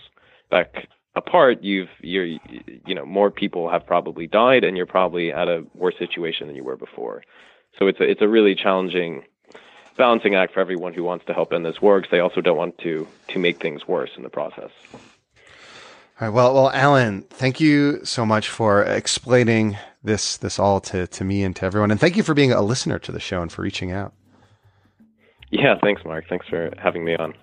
back 0.50 0.88
apart, 1.16 1.64
you've 1.64 1.90
you're 2.00 2.26
you 2.26 2.96
know 2.96 3.06
more 3.06 3.32
people 3.32 3.70
have 3.70 3.86
probably 3.86 4.28
died 4.28 4.64
and 4.64 4.78
you're 4.78 4.86
probably 4.86 5.32
at 5.32 5.48
a 5.48 5.66
worse 5.74 5.98
situation 5.98 6.48
than 6.48 6.56
you 6.56 6.64
were 6.64 6.78
before. 6.78 7.24
So 7.78 7.88
it's 7.88 8.00
a 8.00 8.04
it's 8.04 8.22
a 8.22 8.28
really 8.28 8.56
challenging 8.56 9.24
balancing 9.98 10.36
act 10.36 10.54
for 10.54 10.60
everyone 10.60 10.94
who 10.94 11.04
wants 11.04 11.26
to 11.26 11.34
help 11.34 11.54
end 11.54 11.66
this 11.66 11.82
war 11.82 12.00
because 12.00 12.12
they 12.12 12.20
also 12.20 12.42
don't 12.42 12.58
want 12.58 12.78
to 12.80 13.08
to 13.30 13.40
make 13.40 13.62
things 13.62 13.88
worse 13.88 14.12
in 14.18 14.24
the 14.24 14.30
process. 14.30 14.72
All 14.94 16.28
right. 16.28 16.30
Well, 16.30 16.54
well, 16.54 16.72
Alan, 16.72 17.24
thank 17.24 17.60
you 17.60 18.06
so 18.06 18.26
much 18.26 18.48
for 18.48 18.84
explaining 18.84 19.78
this 20.04 20.38
this 20.38 20.60
all 20.60 20.80
to 20.82 21.08
to 21.08 21.24
me 21.24 21.44
and 21.44 21.56
to 21.58 21.66
everyone, 21.66 21.92
and 21.92 22.00
thank 22.00 22.16
you 22.16 22.24
for 22.24 22.34
being 22.34 22.52
a 22.52 22.62
listener 22.62 23.00
to 23.00 23.12
the 23.12 23.20
show 23.20 23.42
and 23.42 23.52
for 23.52 23.62
reaching 23.62 23.92
out. 23.92 24.14
Yeah, 25.50 25.76
thanks, 25.82 26.06
Mark. 26.06 26.26
Thanks 26.30 26.48
for 26.48 26.72
having 26.78 27.04
me 27.04 27.16
on. 27.16 27.34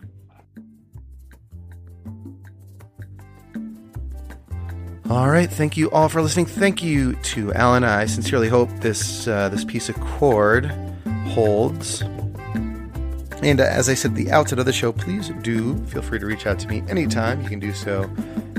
All 5.10 5.30
right, 5.30 5.50
thank 5.50 5.78
you 5.78 5.90
all 5.90 6.10
for 6.10 6.20
listening. 6.20 6.44
Thank 6.44 6.82
you 6.82 7.14
to 7.14 7.50
Alan. 7.54 7.82
I 7.82 8.04
sincerely 8.04 8.48
hope 8.48 8.68
this 8.80 9.26
uh, 9.26 9.48
this 9.48 9.64
peace 9.64 9.88
accord 9.88 10.66
holds. 11.28 12.02
And 13.42 13.58
uh, 13.58 13.64
as 13.64 13.88
I 13.88 13.94
said 13.94 14.10
at 14.10 14.16
the 14.18 14.30
outset 14.30 14.58
of 14.58 14.66
the 14.66 14.72
show, 14.72 14.92
please 14.92 15.30
do 15.40 15.78
feel 15.86 16.02
free 16.02 16.18
to 16.18 16.26
reach 16.26 16.46
out 16.46 16.58
to 16.58 16.68
me 16.68 16.82
anytime. 16.90 17.40
You 17.40 17.48
can 17.48 17.58
do 17.58 17.72
so 17.72 18.10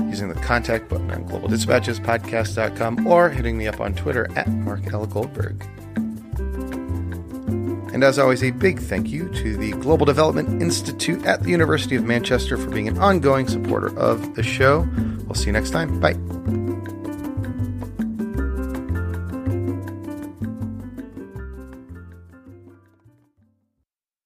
using 0.08 0.28
the 0.28 0.34
contact 0.34 0.88
button 0.88 1.08
on 1.12 1.24
globaldispatchespodcast.com 1.28 3.06
or 3.06 3.30
hitting 3.30 3.56
me 3.56 3.68
up 3.68 3.80
on 3.80 3.94
Twitter 3.94 4.28
at 4.34 4.48
Mark 4.48 4.92
L. 4.92 5.06
Goldberg. 5.06 5.64
And 7.92 8.04
as 8.04 8.18
always, 8.18 8.42
a 8.42 8.50
big 8.50 8.78
thank 8.78 9.08
you 9.08 9.28
to 9.30 9.56
the 9.56 9.72
Global 9.72 10.06
Development 10.06 10.62
Institute 10.62 11.24
at 11.26 11.42
the 11.42 11.50
University 11.50 11.96
of 11.96 12.04
Manchester 12.04 12.56
for 12.56 12.70
being 12.70 12.88
an 12.88 12.98
ongoing 12.98 13.48
supporter 13.48 13.96
of 13.98 14.36
the 14.36 14.42
show. 14.42 14.88
We'll 15.24 15.34
see 15.34 15.46
you 15.46 15.52
next 15.52 15.70
time. 15.70 16.00
Bye. 16.00 16.14